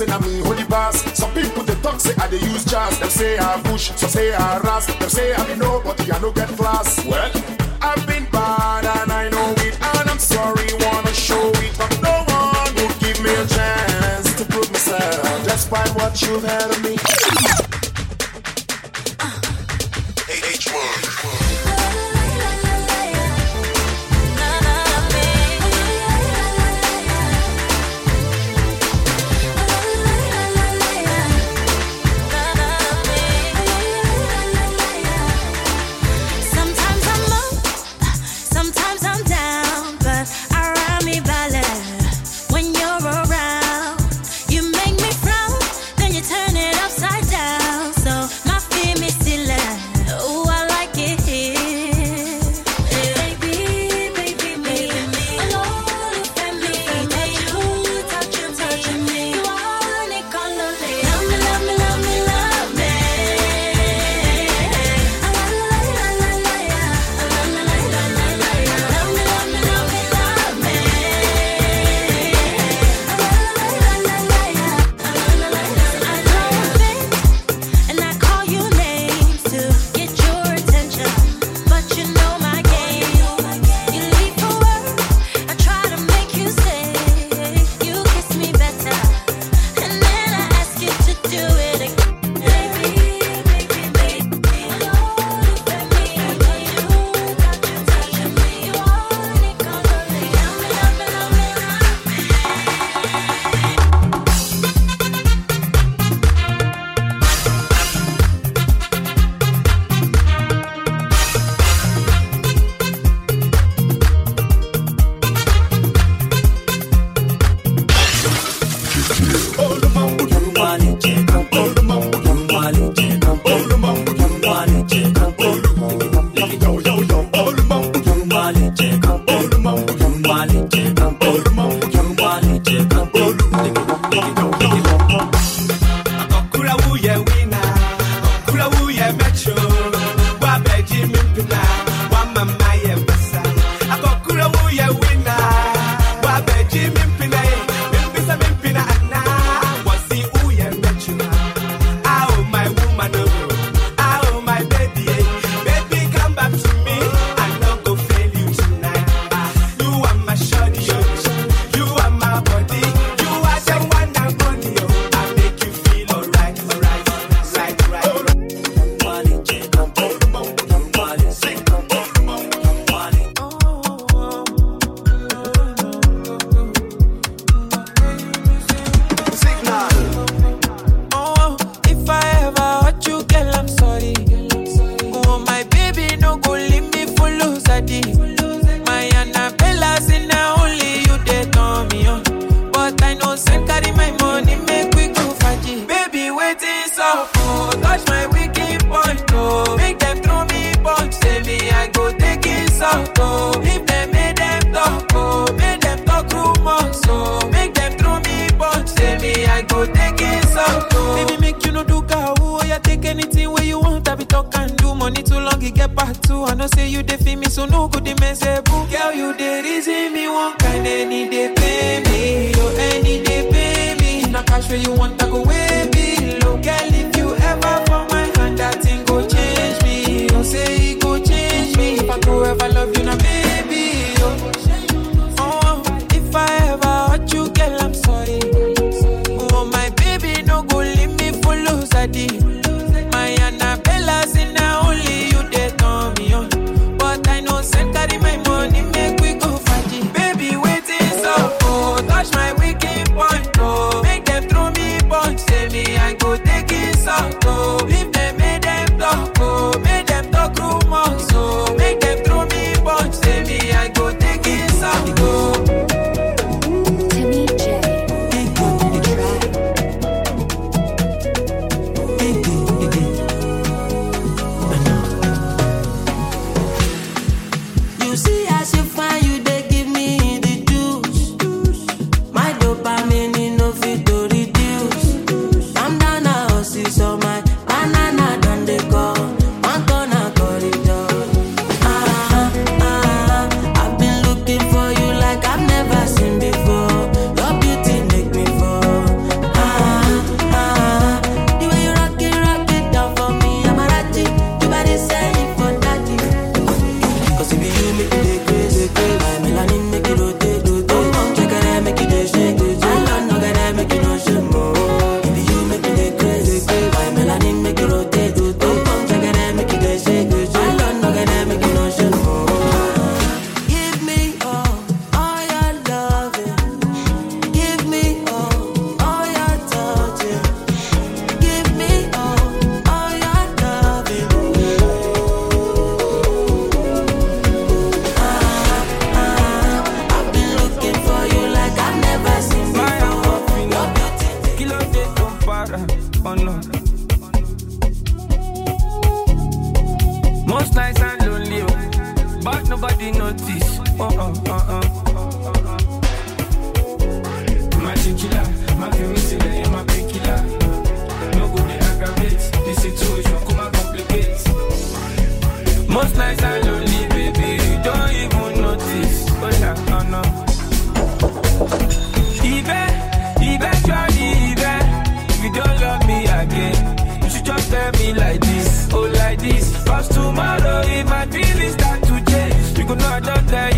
boss 0.00 0.08
in 0.08 0.10
a 0.10 0.20
me 0.26 0.42
holy 0.44 0.64
pass. 0.64 1.02
Some 1.16 1.32
people 1.32 1.62
they 1.62 1.74
talk 1.76 2.00
say 2.00 2.14
I 2.18 2.26
they 2.28 2.38
use 2.38 2.64
jazz. 2.64 2.98
Them 2.98 3.08
say 3.08 3.36
ah, 3.38 3.56
I 3.56 3.62
push, 3.62 3.90
some 3.92 4.08
say 4.08 4.32
I 4.32 4.58
ras. 4.58 4.86
Them 4.86 5.08
say 5.08 5.32
I 5.34 5.46
be 5.46 5.58
no, 5.58 5.80
but 5.84 5.98
you 6.06 6.12
no 6.20 6.32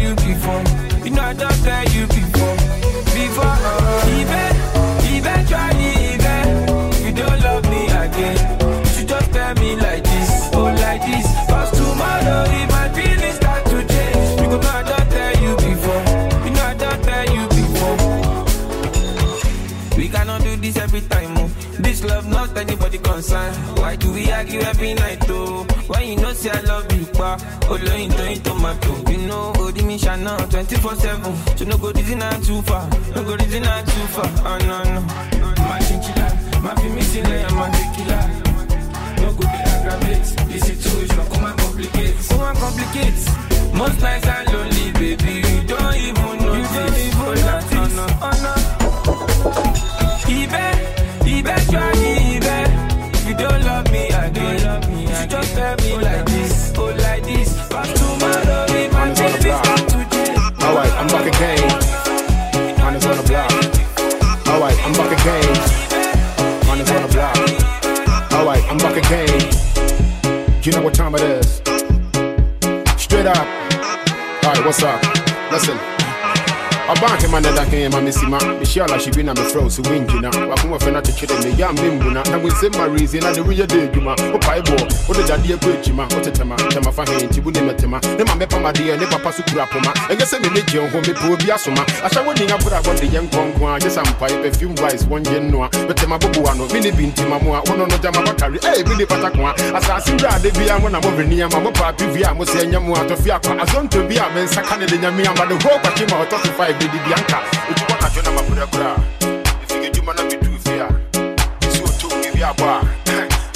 you 0.03 0.15
before. 0.17 0.63
You 1.05 1.11
know 1.11 1.23
I 1.23 1.33
don't 1.35 1.61
tell 1.63 1.85
you 1.95 2.07
before. 2.07 2.57
Before, 3.15 3.57
uh, 3.71 4.17
even, 4.19 4.53
even 5.15 5.41
if 5.49 7.07
you 7.07 7.13
don't 7.13 7.41
love 7.43 7.65
me 7.71 7.87
again, 7.87 8.37
you 8.85 8.91
should 8.95 9.09
just 9.09 9.33
tell 9.33 9.55
me 9.55 9.77
like 9.77 10.03
this, 10.03 10.51
oh 10.55 10.65
like 10.85 11.03
this. 11.03 11.27
Cause 11.49 11.71
tomorrow 11.79 12.45
if 12.49 12.69
my 12.71 12.89
feelings 12.97 13.37
start 13.37 13.65
to 13.67 13.79
change, 13.93 14.41
you 14.41 14.49
know 14.49 14.61
I 14.61 14.83
don't 14.91 15.09
tell 15.11 15.35
you 15.45 15.57
before. 15.57 16.03
You 16.45 16.51
know 16.55 16.65
I 16.65 16.75
don't 16.75 17.03
tell 17.05 17.27
you 17.35 17.43
before. 17.59 17.97
We 19.97 20.09
cannot 20.09 20.43
do 20.43 20.57
this 20.57 20.77
every 20.77 21.03
time, 21.03 21.37
oh. 21.39 21.49
This 21.79 22.03
love 22.05 22.27
not 22.29 22.57
anybody 22.57 22.99
concern. 22.99 23.53
Why 23.77 23.97
do 23.97 24.13
we 24.13 24.31
argue 24.33 24.61
every 24.61 24.95
night, 24.95 25.25
oh? 25.29 25.65
Why 25.87 26.01
you 26.03 26.17
know 26.17 26.33
say 26.33 26.51
I 26.51 26.61
love 26.63 26.92
Oh, 27.33 27.37
you, 27.37 27.39
pa? 27.39 27.67
Oh, 27.69 27.79
lo 27.83 27.93
into 27.95 28.25
into 28.31 28.55
my 28.55 28.75
toe. 28.79 29.11
You 29.11 29.19
know, 29.27 29.53
oh, 29.57 29.71
the 29.71 29.83
mission 29.83 30.25
24 30.25 30.95
7. 30.97 31.37
So 31.57 31.65
no 31.65 31.79
go 31.79 31.93
reason 31.93 32.19
not 32.19 32.43
too 32.43 32.63
far. 32.63 32.89
No 33.15 33.23
go 33.25 33.37
reason 33.37 33.63
not 33.63 33.87
too 33.87 34.07
far. 34.13 34.29
Oh, 34.45 34.59
no, 34.67 34.83
no. 34.85 35.01
My 35.63 35.79
chinchilla, 35.81 36.27
my 36.63 36.75
missing 36.95 37.25
layer, 37.25 37.51
my 37.51 37.71
tequila. 37.71 38.19
No 39.23 39.33
go 39.33 39.43
dey 39.43 39.65
aggravate 39.73 40.29
the 40.51 40.59
situation. 40.61 41.25
Come 41.33 41.45
and 41.47 41.59
complicate. 41.59 42.17
Come 42.29 42.43
and 42.43 42.59
complicate. 42.59 43.21
Most 43.75 44.01
nights 44.03 44.27
I'm 44.29 44.47
lonely, 44.53 44.93
baby. 44.93 45.33
You 45.41 45.63
don't 45.67 45.97
even 45.97 46.37
know. 46.45 46.55
You 46.55 46.67
don't 46.77 46.97
even 46.99 47.37
notice. 47.47 47.97
Oh, 48.21 48.37
no. 48.45 48.55
Even, 50.29 50.75
eventually, 51.27 52.13
even 52.37 52.67
if 53.15 53.29
you 53.29 53.35
don't 53.37 53.63
love 53.65 53.91
me 53.93 54.07
again, 54.09 54.83
you 54.99 55.27
just 55.29 55.55
tell 55.55 55.77
me 55.77 55.97
like 55.97 56.25
this, 56.27 56.73
oh 56.77 56.85
like 56.87 57.12
know 70.83 70.87
what 70.87 70.95
time 70.95 71.15
it 71.15 71.23
is. 71.23 71.57
Straight 73.01 73.27
up. 73.27 73.37
Alright, 74.45 74.65
what's 74.65 74.83
up? 74.83 75.01
Listen. 75.53 76.02
Ɔbaa 76.93 77.17
hema 77.23 77.41
na 77.41 77.51
da 77.53 77.65
hema 77.65 78.01
mesima 78.01 78.39
mehyia 78.61 78.87
la 78.87 78.97
hye 78.99 79.11
bi 79.13 79.23
na 79.23 79.33
mefrɛ 79.33 79.61
wo 79.63 79.69
sɛ 79.69 79.83
woangyina 79.89 80.29
wakoma 80.49 80.79
fɛ 80.79 80.93
no 80.93 80.99
akyekyere 81.01 81.45
me 81.45 81.51
yam 81.57 81.75
me 81.75 81.89
mbuna. 81.91 82.23
Na 82.31 82.39
wonsɛm 82.39 82.77
ma. 82.77 82.85
Resi 82.93 83.21
na 83.23 83.33
de 83.33 83.41
woyɛ 83.41 83.67
dɛ 83.67 83.89
adwuma 83.89 84.15
wopae 84.33 84.61
bɔɔ 84.61 85.09
wode 85.09 85.23
gyadeɛ 85.25 85.57
kɔ 85.57 85.69
akyima 85.73 86.05
wotetema 86.13 86.57
kyɛma 86.57 86.93
fa 86.93 87.03
he 87.11 87.27
nti 87.27 87.41
wo 87.41 87.51
ne 87.51 87.61
mɛtema 87.61 87.99
ne 88.19 88.25
ma. 88.25 88.35
Mɛpam 88.37 88.65
adeɛ 88.69 88.99
ne 89.01 89.07
papa 89.07 89.33
so 89.33 89.43
kura 89.45 89.67
poma 89.67 89.93
ɛnyɛ 90.11 90.25
sɛ 90.25 90.37
memɛgye 90.43 90.81
wo 90.83 90.89
ho 90.89 91.01
mepɛ 91.01 91.33
obi 91.33 91.51
asoma 91.51 91.83
ahyɛ 92.05 92.27
wo 92.27 92.33
nia 92.33 92.59
bora 92.59 92.81
bɔde 92.83 93.07
yɛ 93.09 93.21
nkɔnko 93.29 93.77
a 93.77 93.79
gye 93.81 93.89
sa 93.91 94.03
mpae 94.03 94.43
perfume 94.43 94.75
wise 94.83 95.05
wɔngye 95.05 95.41
nnoa 95.49 95.69
metema 95.89 96.19
boboa 96.19 96.55
no 96.57 96.67
mene 96.69 96.93
bi 96.93 97.07
ntima 97.09 97.39
mu 97.43 97.55
a 97.55 97.63
wono 97.63 97.87
no 97.89 97.97
gyama 97.97 98.21
bakare 98.27 98.59
ei 98.77 98.83
bi 98.83 98.95
ne 98.97 99.05
patako 99.07 99.49
a 99.49 99.55
asase 99.79 100.13
wura 100.13 100.35
ade 100.37 100.53
bia 100.59 100.79
mo 100.79 100.89
na 100.89 101.01
mɔbere 101.01 101.25
nneɛma 101.27 101.63
mopaape 101.63 102.13
vi 102.13 102.23
a 102.23 102.35
mo 102.35 102.45
sɛ 102.45 102.67
ɛnyɛ 102.67 102.83
mu 102.85 102.93
a 102.95 103.05
tɔfe 103.09 103.31
akwa 103.33 103.57
azonto 103.63 104.03
bi 104.09 104.17
a 104.17 104.29
mensaka 104.35 104.77
ne 104.79 104.87
de 104.87 104.99
nyame 104.99 105.25
ama 105.27 105.47
de 105.47 105.55
hoo 105.55 105.79
kwakye 105.81 106.07
ma 106.11 106.25
ɔtɔ 106.25 106.43
so 106.43 106.51
5 106.53 106.82
bedi 106.83 106.99
bi 107.07 107.13
anka 107.15 107.39
ojuma 107.71 107.97
na 108.03 108.09
jona 108.15 108.31
ma 108.31 108.43
pura 108.43 108.67
kura 108.67 108.97
ifige 109.65 109.91
juma 109.91 110.15
na 110.15 110.23
bidu 110.23 110.51
ifia 110.57 110.87
isi 111.69 111.83
oto 111.83 112.17
mi 112.17 112.31
bi 112.35 112.43
aba 112.45 112.83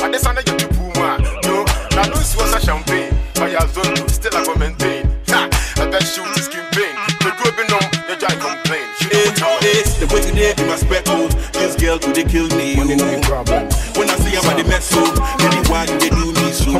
adesa 0.04 0.32
na 0.32 0.42
jetu 0.42 0.68
pu 0.68 1.00
ma 1.00 1.18
yo 1.48 1.64
na 1.96 2.06
no 2.06 2.16
si 2.22 2.38
wasa 2.38 2.60
champagne. 2.60 3.10
But 3.34 3.50
ya 3.52 3.66
zone 3.74 4.08
still 4.08 4.36
a 4.36 4.44
go 4.46 4.54
i 5.82 5.86
bet 5.90 6.02
shoot 6.06 6.24
is 6.38 6.44
skin 6.46 6.64
pain. 6.72 6.94
The 7.20 7.30
good 7.42 7.54
be 7.56 7.64
no 7.68 7.78
the 8.06 8.14
guy 8.16 8.34
complain. 8.38 8.86
She 8.98 9.08
don't 9.10 9.36
tell 9.36 9.58
the 9.60 10.06
way 10.14 10.22
today 10.22 10.54
be 10.56 10.64
my 10.64 10.76
spectacles 10.76 11.34
this 11.52 11.74
girl 11.76 11.98
could 11.98 12.14
they 12.14 12.24
kill 12.24 12.48
me 12.56 12.76
money 12.76 12.94
no 12.96 13.20
problem. 13.22 13.66
When 13.98 14.08
i 14.08 14.16
see 14.22 14.36
about 14.38 14.56
the 14.56 14.64
mess 14.70 14.94
up 14.94 15.18
anywhy 15.42 15.86
they 15.98 16.10
do 16.10 16.32
me 16.32 16.46
so? 16.54 16.70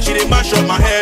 She 0.00 0.14
dey 0.16 0.26
mash 0.28 0.52
up 0.54 0.66
my 0.66 0.80
head 0.80 1.01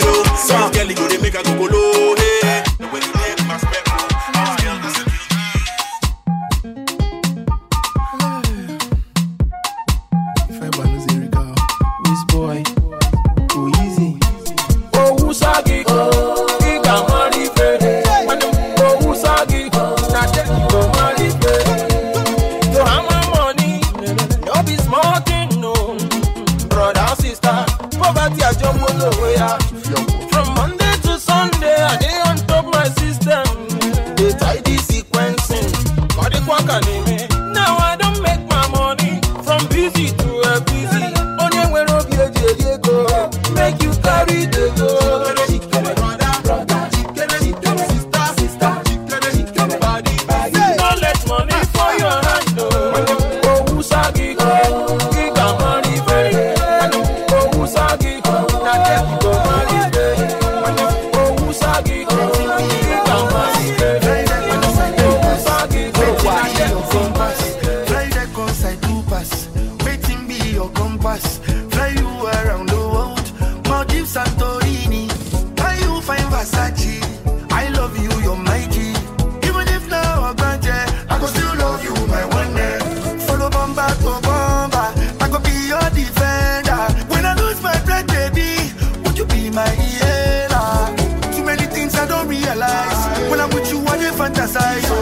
I 94.56 94.81
dey 94.81 94.99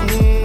Mm, 0.00 0.39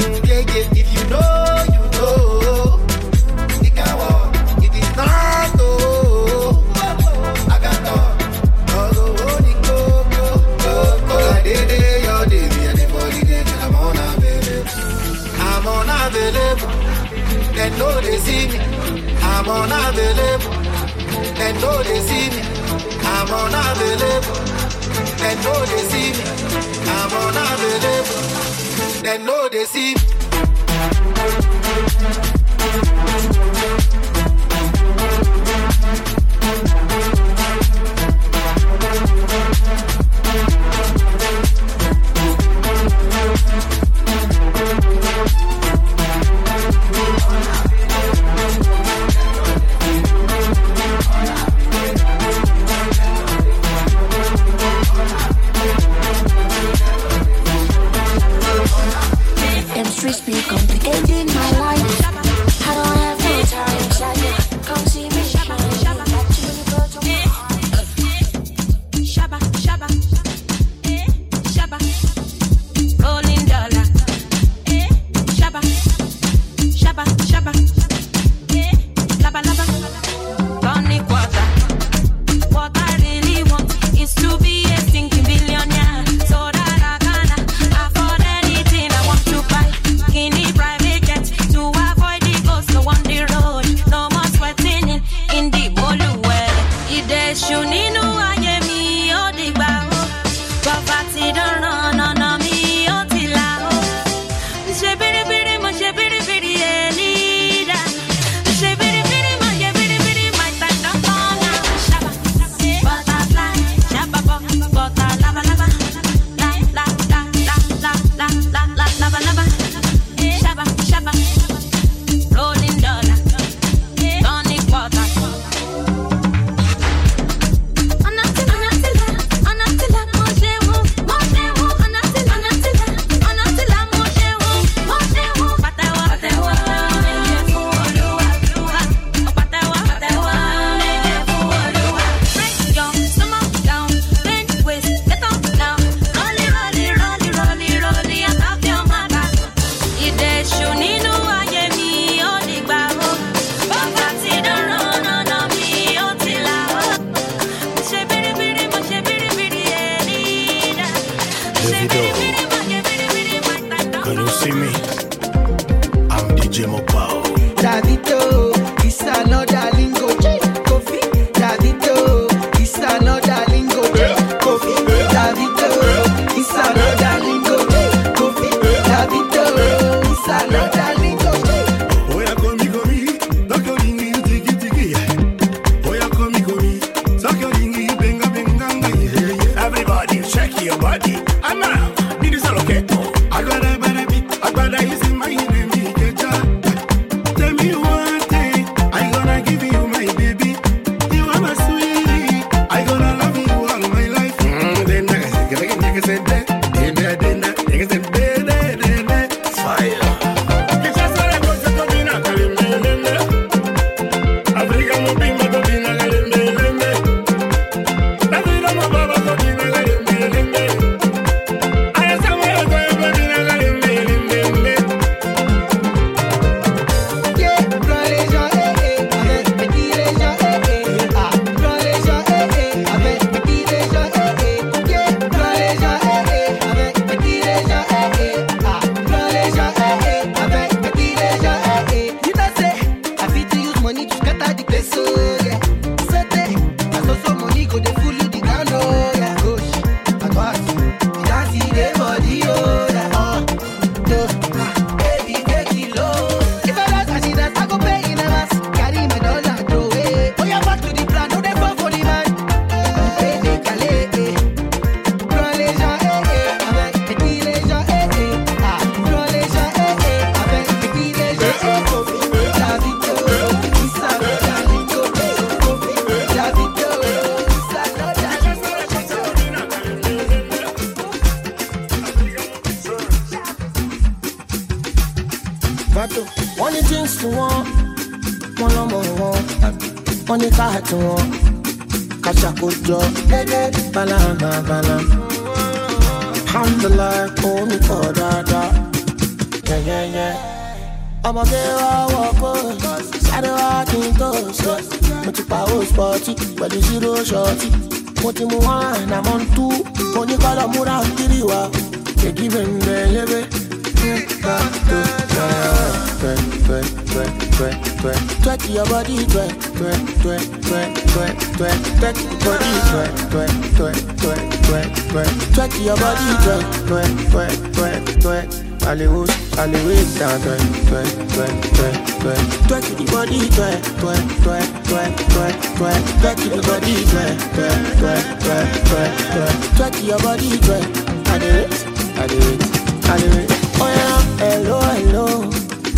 all 329.66 329.72
the 329.72 329.82
way 329.88 330.04
down. 330.20 330.40
Twerk, 330.42 330.62
twerk, 330.86 331.12
twerk, 331.34 331.56
twerk, 331.74 331.98
twerk. 332.22 332.44
Twerk 332.68 332.86
in 332.92 333.06
the 333.06 333.12
body, 333.12 333.40
twerk, 333.50 333.82
twerk, 334.00 334.26
twerk, 334.44 334.70
twerk, 334.86 335.16
twerk, 335.34 335.56
twerk. 335.78 336.04
Twerk 336.22 336.40
in 336.46 336.50
the 336.54 336.62
body, 336.68 336.96
twerk, 337.10 337.38
twerk, 337.56 337.82
twerk, 338.00 338.26
twerk, 338.44 338.70
twerk, 338.88 339.14
twerk. 339.34 339.56
Twerk 339.78 339.96
in 340.00 340.06
your 340.06 340.20
body, 340.20 340.50
twerk. 340.66 340.86
I 341.28 341.40
do 341.40 341.48
it, 341.48 341.74
I 342.18 342.28
do 342.28 342.38
it, 342.38 342.62
I 343.10 343.18
do 343.18 343.28
it. 343.42 343.52
Oh 343.82 343.90
yeah, 343.90 344.22
hello, 344.44 344.80
hello. 344.82 345.26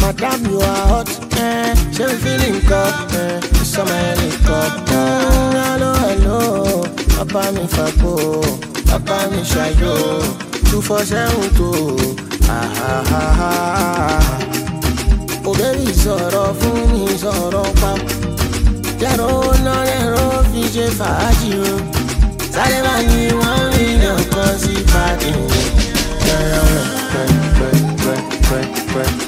Madam, 0.01 0.45
you 0.49 0.59
are 0.61 0.87
hot, 0.87 1.09
eh? 1.37 1.75
She 1.91 2.03
be 2.05 2.15
feeling 2.23 2.61
cold, 2.61 3.11
eh? 3.19 3.41
Summer 3.67 3.91
helicopter. 3.91 5.07
Hello, 5.67 5.91
hello. 6.05 6.39
Papa 7.17 7.51
mi 7.51 7.67
fapo, 7.67 8.41
papa 8.87 9.27
mi 9.31 9.43
shayo. 9.43 10.23
Two 10.69 10.81
four 10.81 11.01
seven 11.03 11.49
two. 11.55 12.26
òbẹ́rì 15.49 15.87
sọ̀rọ̀ 16.03 16.47
fún 16.59 16.79
mi 16.91 17.03
sọ̀rọ̀ 17.23 17.67
pa 17.81 17.91
yàrá 19.01 19.25
owó 19.35 19.51
náà 19.65 19.77
lẹ́rọ 19.89 20.25
fi 20.49 20.61
ṣe 20.73 20.85
fàájì 20.99 21.51
o 21.71 21.73
sáré 22.53 22.79
bá 22.85 22.95
ní 23.09 23.21
wọ́n 23.39 23.61
rí 23.75 23.87
lọ́kọ́ 24.03 24.47
sí 24.61 24.73
pàdé 24.91 25.31
yàrá 26.27 26.59
wọn. 26.69 26.85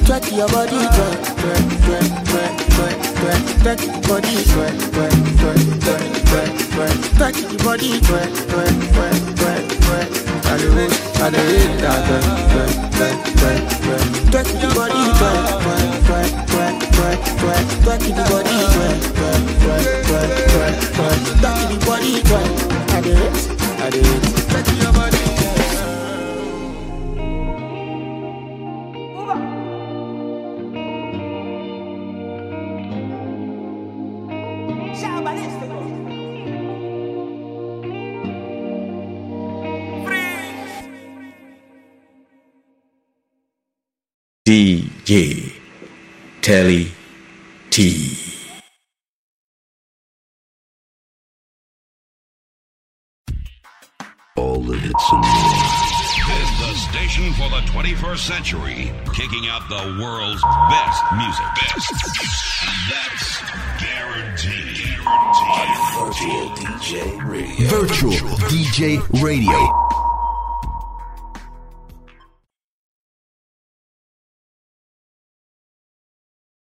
Check 0.10 0.32
your 0.38 0.48
body, 0.54 0.80
twerk, 0.96 1.22
twerk, 1.40 1.66
twerk, 1.86 2.10
twerk. 2.26 2.96
check, 3.20 3.42
check 3.64 3.82
your 3.92 4.06
body, 4.08 4.38
twerk, 4.56 4.80
twerk, 4.90 4.96
twerk, 5.16 5.80
twerk. 5.96 6.30
Twerk 6.40 6.98
check, 7.18 7.36
check 7.36 7.52
your 7.52 7.60
body, 7.66 7.92
twerk, 8.08 8.32
twerk, 8.50 8.76
twerk, 8.94 9.66
twerk. 9.84 10.10
check. 10.14 10.29
I 10.50 10.58
do 10.58 10.68
it, 10.80 10.92
I 11.22 11.30
do 11.30 11.38
it, 11.38 11.80
that 11.82 12.02
twerk, 12.08 12.26
twerk, 12.50 12.74
twerk, 12.96 13.18
twerk, 13.38 13.62
twerk, 13.86 14.04
twerk 14.32 14.62
your 14.62 14.74
body, 14.74 15.04
twerk, 15.20 15.46
twerk, 15.62 15.92
twerk, 16.10 16.32
twerk, 16.50 16.80
twerk, 16.90 17.20
twerk, 17.38 17.68
twerk 17.84 18.04
your 18.10 18.26
body, 18.30 18.58
twerk, 18.74 19.00
twerk, 19.14 19.44
twerk, 19.62 19.86
twerk, 20.10 20.32
twerk, 20.50 20.76
twerk, 20.96 21.20
twerk 21.40 21.70
your 21.70 21.80
body, 21.86 22.14
twerk. 22.24 22.50
I 22.90 23.02
do 23.02 23.12
it, 23.12 23.36
I 23.80 23.90
do 23.92 24.00
it, 24.00 24.24
twerk 24.50 24.82
your 24.82 24.94
body. 24.94 25.29
DJ 44.50 45.54
Telly 46.42 46.89